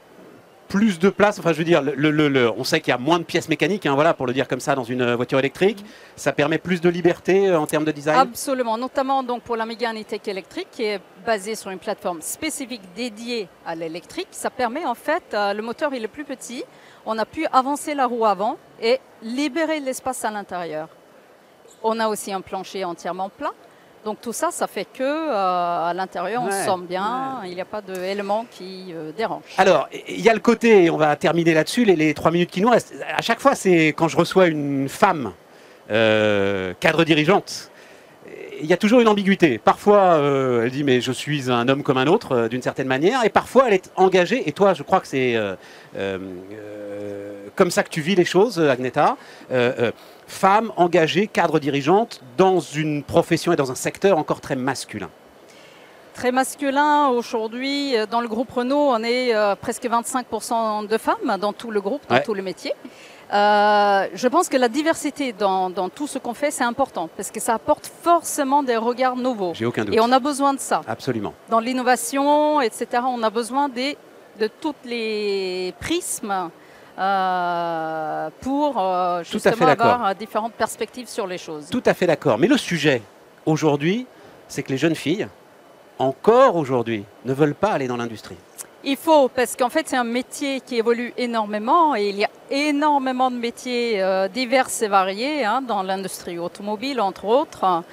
plus 0.71 0.99
de 0.99 1.09
place, 1.09 1.37
enfin 1.37 1.51
je 1.51 1.57
veux 1.57 1.65
dire, 1.65 1.81
le, 1.81 2.11
le- 2.11 2.29
le- 2.29 2.49
on 2.55 2.63
sait 2.63 2.79
qu'il 2.79 2.91
y 2.91 2.93
a 2.93 2.97
moins 2.97 3.19
de 3.19 3.25
pièces 3.25 3.49
mécaniques, 3.49 3.85
hein, 3.85 3.93
voilà, 3.93 4.13
pour 4.13 4.25
le 4.25 4.31
dire 4.31 4.47
comme 4.47 4.61
ça, 4.61 4.73
dans 4.73 4.85
une 4.85 5.01
euh, 5.01 5.15
voiture 5.17 5.37
électrique. 5.37 5.83
Ça 6.15 6.31
permet 6.31 6.57
plus 6.57 6.79
de 6.79 6.87
liberté 6.87 7.49
euh, 7.49 7.59
en 7.59 7.67
termes 7.67 7.83
de 7.83 7.91
design? 7.91 8.17
Absolument, 8.17 8.77
notamment 8.77 9.21
donc 9.21 9.41
pour 9.43 9.57
la 9.57 9.65
Mégane 9.65 9.99
E-Tech 9.99 10.21
électrique 10.27 10.69
qui 10.71 10.83
est 10.83 11.01
basée 11.25 11.55
sur 11.55 11.71
une 11.71 11.77
plateforme 11.79 12.21
spécifique 12.21 12.81
dédiée 12.95 13.49
à 13.65 13.75
l'électrique. 13.75 14.29
Ça 14.31 14.49
permet 14.49 14.85
en 14.85 14.95
fait, 14.95 15.23
euh, 15.33 15.53
le 15.53 15.61
moteur 15.61 15.93
est 15.93 16.07
plus 16.07 16.23
petit, 16.23 16.63
on 17.05 17.17
a 17.17 17.25
pu 17.25 17.45
avancer 17.51 17.93
la 17.93 18.05
roue 18.05 18.25
avant 18.25 18.55
et 18.81 18.99
libérer 19.21 19.81
l'espace 19.81 20.23
à 20.23 20.31
l'intérieur. 20.31 20.87
On 21.83 21.99
a 21.99 22.07
aussi 22.07 22.31
un 22.31 22.41
plancher 22.41 22.85
entièrement 22.85 23.27
plat. 23.29 23.51
Donc 24.03 24.19
tout 24.21 24.33
ça, 24.33 24.49
ça 24.51 24.65
fait 24.67 24.85
que 24.85 25.03
euh, 25.03 25.31
à 25.89 25.93
l'intérieur, 25.93 26.41
on 26.41 26.47
Ouais, 26.47 26.51
se 26.51 26.65
sent 26.65 26.85
bien, 26.89 27.41
il 27.45 27.53
n'y 27.53 27.61
a 27.61 27.65
pas 27.65 27.81
d'éléments 27.81 28.45
qui 28.49 28.91
euh, 28.93 29.11
dérangent. 29.15 29.43
Alors, 29.57 29.87
il 30.07 30.21
y 30.21 30.29
a 30.29 30.33
le 30.33 30.39
côté, 30.39 30.85
et 30.85 30.89
on 30.89 30.97
va 30.97 31.15
terminer 31.15 31.53
là-dessus, 31.53 31.85
les, 31.85 31.95
les 31.95 32.13
trois 32.13 32.31
minutes 32.31 32.49
qui 32.49 32.61
nous 32.61 32.69
restent. 32.69 32.93
À 33.15 33.21
chaque 33.21 33.39
fois, 33.39 33.53
c'est 33.53 33.87
quand 33.89 34.07
je 34.07 34.17
reçois 34.17 34.47
une 34.47 34.89
femme 34.89 35.33
euh, 35.91 36.73
cadre 36.79 37.03
dirigeante, 37.03 37.70
il 38.61 38.67
y 38.69 38.73
a 38.73 38.77
toujours 38.77 38.99
une 39.01 39.07
ambiguïté. 39.07 39.57
Parfois, 39.57 39.99
euh, 40.15 40.63
elle 40.63 40.71
dit 40.71 40.83
mais 40.83 41.01
je 41.01 41.11
suis 41.11 41.51
un 41.51 41.67
homme 41.67 41.83
comme 41.83 41.97
un 41.97 42.07
autre, 42.07 42.31
euh, 42.33 42.47
d'une 42.47 42.61
certaine 42.61 42.87
manière, 42.87 43.23
et 43.25 43.29
parfois 43.29 43.65
elle 43.67 43.73
est 43.73 43.91
engagée. 43.95 44.47
Et 44.47 44.51
toi, 44.51 44.73
je 44.73 44.83
crois 44.83 44.99
que 44.99 45.07
c'est 45.07 45.33
euh, 45.35 45.55
comme 47.55 47.71
ça 47.71 47.83
que 47.83 47.89
tu 47.89 48.01
vis 48.01 48.15
les 48.15 48.25
choses, 48.25 48.59
Agneta. 48.59 49.17
Femme 50.27 50.71
engagée, 50.77 51.27
cadre 51.27 51.59
dirigeante, 51.59 52.21
dans 52.37 52.61
une 52.61 53.03
profession 53.03 53.51
et 53.51 53.57
dans 53.57 53.69
un 53.69 53.75
secteur 53.75 54.17
encore 54.17 54.39
très 54.39 54.55
masculin. 54.55 55.09
Très 56.13 56.31
masculin 56.31 57.07
aujourd'hui. 57.09 57.95
Dans 58.09 58.21
le 58.21 58.29
groupe 58.29 58.49
Renault, 58.51 58.91
on 58.95 59.03
est 59.03 59.33
presque 59.59 59.83
25% 59.83 60.87
de 60.87 60.97
femmes 60.97 61.37
dans 61.39 61.51
tout 61.51 61.69
le 61.71 61.81
groupe, 61.81 62.01
dans 62.07 62.15
Ouais. 62.15 62.23
tous 62.23 62.33
les 62.33 62.41
métiers. 62.41 62.73
Euh, 63.33 64.07
je 64.13 64.27
pense 64.27 64.49
que 64.49 64.57
la 64.57 64.67
diversité 64.67 65.31
dans, 65.31 65.69
dans 65.69 65.87
tout 65.89 66.07
ce 66.07 66.17
qu'on 66.17 66.33
fait, 66.33 66.51
c'est 66.51 66.65
important 66.65 67.09
parce 67.15 67.31
que 67.31 67.39
ça 67.39 67.53
apporte 67.53 67.89
forcément 68.03 68.61
des 68.61 68.75
regards 68.75 69.15
nouveaux. 69.15 69.53
J'ai 69.53 69.65
aucun 69.65 69.85
doute. 69.85 69.95
Et 69.95 69.99
on 70.01 70.11
a 70.11 70.19
besoin 70.19 70.53
de 70.53 70.59
ça. 70.59 70.81
Absolument. 70.87 71.33
Dans 71.49 71.61
l'innovation, 71.61 72.59
etc., 72.59 73.03
on 73.07 73.23
a 73.23 73.29
besoin 73.29 73.69
des, 73.69 73.97
de 74.39 74.47
toutes 74.47 74.83
les 74.85 75.73
prismes 75.79 76.49
euh, 76.99 78.29
pour 78.41 78.77
euh, 78.77 79.23
justement 79.23 79.67
avoir 79.67 80.13
différentes 80.15 80.53
perspectives 80.53 81.07
sur 81.07 81.25
les 81.25 81.37
choses. 81.37 81.69
Tout 81.69 81.83
à 81.85 81.93
fait 81.93 82.07
d'accord. 82.07 82.37
Mais 82.37 82.47
le 82.47 82.57
sujet 82.57 83.01
aujourd'hui, 83.45 84.07
c'est 84.49 84.61
que 84.61 84.71
les 84.71 84.77
jeunes 84.77 84.95
filles, 84.95 85.27
encore 85.99 86.57
aujourd'hui, 86.57 87.05
ne 87.23 87.33
veulent 87.33 87.55
pas 87.55 87.71
aller 87.71 87.87
dans 87.87 87.97
l'industrie. 87.97 88.35
Il 88.83 88.97
faut, 88.97 89.27
parce 89.27 89.55
qu'en 89.55 89.69
fait, 89.69 89.87
c'est 89.87 89.95
un 89.95 90.03
métier 90.03 90.59
qui 90.59 90.77
évolue 90.77 91.13
énormément 91.15 91.95
et 91.95 92.09
il 92.09 92.17
y 92.17 92.25
a 92.25 92.29
énormément 92.49 93.29
de 93.29 93.35
métiers 93.35 94.01
euh, 94.01 94.27
divers 94.27 94.69
et 94.81 94.87
variés 94.87 95.45
hein, 95.45 95.61
dans 95.61 95.83
l'industrie 95.83 96.39
automobile, 96.39 96.99
entre 96.99 97.25
autres. 97.25 97.83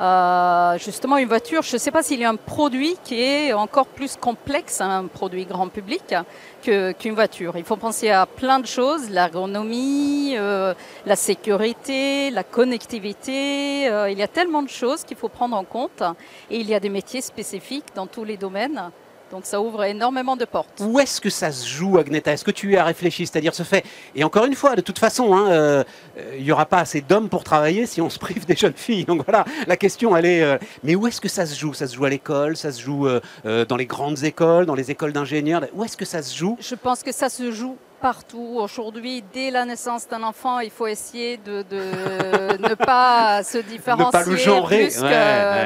Euh, 0.00 0.78
justement, 0.78 1.16
une 1.16 1.26
voiture, 1.26 1.62
je 1.62 1.74
ne 1.74 1.78
sais 1.78 1.90
pas 1.90 2.02
s'il 2.02 2.20
y 2.20 2.24
a 2.24 2.30
un 2.30 2.36
produit 2.36 2.96
qui 3.02 3.20
est 3.20 3.52
encore 3.52 3.88
plus 3.88 4.16
complexe, 4.16 4.80
un 4.80 5.06
produit 5.06 5.44
grand 5.44 5.68
public, 5.68 6.14
qu'une 6.62 7.14
voiture. 7.14 7.56
Il 7.56 7.64
faut 7.64 7.76
penser 7.76 8.10
à 8.10 8.24
plein 8.24 8.60
de 8.60 8.66
choses, 8.66 9.10
l'ergonomie, 9.10 10.34
euh, 10.36 10.72
la 11.04 11.16
sécurité, 11.16 12.30
la 12.30 12.44
connectivité. 12.44 13.88
euh, 13.88 14.10
il 14.10 14.18
y 14.18 14.22
a 14.22 14.28
tellement 14.28 14.62
de 14.62 14.68
choses 14.68 15.02
qu'il 15.02 15.16
faut 15.16 15.28
prendre 15.28 15.56
en 15.56 15.64
compte. 15.64 16.02
Et 16.50 16.60
il 16.60 16.68
y 16.68 16.74
a 16.74 16.80
des 16.80 16.90
métiers 16.90 17.20
spécifiques 17.20 17.86
dans 17.94 18.06
tous 18.06 18.24
les 18.24 18.36
domaines. 18.36 18.90
Donc 19.30 19.44
ça 19.44 19.60
ouvre 19.60 19.84
énormément 19.84 20.36
de 20.36 20.44
portes. 20.44 20.80
Où 20.80 20.98
est-ce 21.00 21.20
que 21.20 21.28
ça 21.30 21.52
se 21.52 21.66
joue, 21.66 21.98
Agneta 21.98 22.32
Est-ce 22.32 22.44
que 22.44 22.50
tu 22.50 22.72
y 22.72 22.76
as 22.76 22.84
réfléchi? 22.84 23.26
C'est-à-dire 23.26 23.54
ce 23.54 23.62
fait. 23.62 23.84
Et 24.14 24.24
encore 24.24 24.46
une 24.46 24.54
fois, 24.54 24.74
de 24.74 24.80
toute 24.80 24.98
façon, 24.98 25.34
hein, 25.34 25.50
euh, 25.50 25.84
euh, 26.16 26.36
il 26.38 26.44
n'y 26.44 26.52
aura 26.52 26.64
pas 26.66 26.78
assez 26.78 27.02
d'hommes 27.02 27.28
pour 27.28 27.44
travailler 27.44 27.86
si 27.86 28.00
on 28.00 28.08
se 28.08 28.18
prive 28.18 28.46
des 28.46 28.56
jeunes 28.56 28.72
filles. 28.76 29.04
Donc 29.04 29.24
voilà, 29.26 29.44
la 29.66 29.76
question, 29.76 30.16
elle 30.16 30.24
est. 30.26 30.42
euh, 30.42 30.56
mais 30.82 30.94
où 30.94 31.06
est-ce 31.06 31.20
que 31.20 31.28
ça 31.28 31.44
se 31.44 31.58
joue? 31.58 31.74
Ça 31.74 31.86
se 31.86 31.94
joue 31.94 32.04
à 32.06 32.10
l'école? 32.10 32.56
Ça 32.56 32.72
se 32.72 32.80
joue 32.80 33.06
euh, 33.06 33.64
dans 33.66 33.76
les 33.76 33.86
grandes 33.86 34.24
écoles, 34.24 34.64
dans 34.64 34.74
les 34.74 34.90
écoles 34.90 35.12
d'ingénieurs? 35.12 35.62
Où 35.74 35.84
est-ce 35.84 35.96
que 35.96 36.06
ça 36.06 36.22
se 36.22 36.36
joue? 36.36 36.56
Je 36.60 36.74
pense 36.74 37.02
que 37.02 37.12
ça 37.12 37.28
se 37.28 37.52
joue 37.52 37.76
partout. 38.00 38.56
Aujourd'hui, 38.60 39.22
dès 39.32 39.50
la 39.50 39.64
naissance 39.64 40.08
d'un 40.08 40.22
enfant, 40.22 40.60
il 40.60 40.70
faut 40.70 40.86
essayer 40.86 41.36
de, 41.38 41.62
de 41.62 42.58
ne 42.68 42.74
pas 42.74 43.42
se 43.42 43.58
différencier 43.58 44.36
genrer. 44.36 44.84
plus, 44.84 44.96
que, 44.96 45.02
Ouais, 45.02 45.08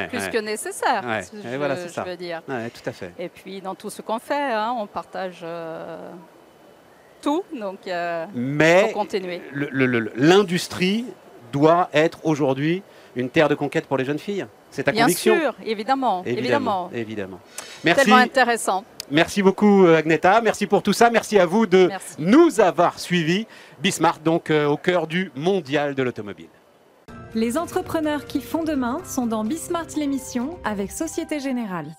ouais, 0.01 0.09
plus 0.09 0.19
ouais. 0.19 0.31
que 0.31 0.39
nécessaire. 0.39 1.03
Je, 1.33 1.57
voilà, 1.57 1.77
c'est 1.77 1.89
je 1.89 1.93
ça. 1.93 2.03
veux 2.05 2.17
dire. 2.17 2.43
Ouais, 2.49 2.71
tout 2.71 2.89
à 2.89 2.93
fait. 2.93 3.13
Et 3.19 3.29
puis 3.29 3.61
dans 3.61 3.75
tout 3.75 3.91
ce 3.91 4.03
qu'on 4.03 4.19
fait, 4.19 4.35
hein, 4.53 4.75
on 4.79 4.87
partage 4.87 5.41
euh, 5.43 6.11
tout, 7.21 7.43
donc 7.59 7.79
il 7.87 7.95
Mais 8.35 8.87
faut 8.89 8.99
continuer. 8.99 9.41
l'industrie 10.17 11.07
doit 11.53 11.89
être 11.93 12.21
aujourd'hui 12.25 12.83
une 13.15 13.29
terre 13.29 13.49
de 13.49 13.55
conquête 13.55 13.87
pour 13.87 13.97
les 13.99 14.05
jeunes 14.05 14.19
filles. 14.19 14.47
C'est 14.71 14.85
ta 14.85 14.93
Bien 14.93 15.03
conviction 15.05 15.39
sûr, 15.39 15.55
évidemment, 15.67 16.23
évidemment. 16.25 16.91
Évidemment. 16.95 17.39
Merci. 17.85 18.05
Tellement 18.07 18.21
intéressant. 18.21 18.85
Merci 19.11 19.43
beaucoup 19.43 19.85
euh, 19.87 19.99
Agneta, 19.99 20.41
merci 20.41 20.67
pour 20.67 20.83
tout 20.83 20.93
ça, 20.93 21.11
merci 21.11 21.39
à 21.39 21.47
vous 21.47 21.67
de 21.67 21.87
Merci. 21.89 22.15
nous 22.19 22.61
avoir 22.61 22.99
suivis. 22.99 23.47
Bismart 23.81 24.21
donc 24.21 24.51
euh, 24.51 24.67
au 24.67 24.77
cœur 24.77 25.07
du 25.07 25.31
mondial 25.37 25.95
de 25.95 26.03
l'automobile. 26.03 26.49
Les 27.35 27.57
entrepreneurs 27.57 28.27
qui 28.27 28.41
font 28.41 28.63
demain 28.63 29.01
sont 29.05 29.27
dans 29.27 29.45
Bismart 29.45 29.87
l'émission 29.97 30.59
avec 30.65 30.91
Société 30.93 31.41
Générale. 31.41 31.95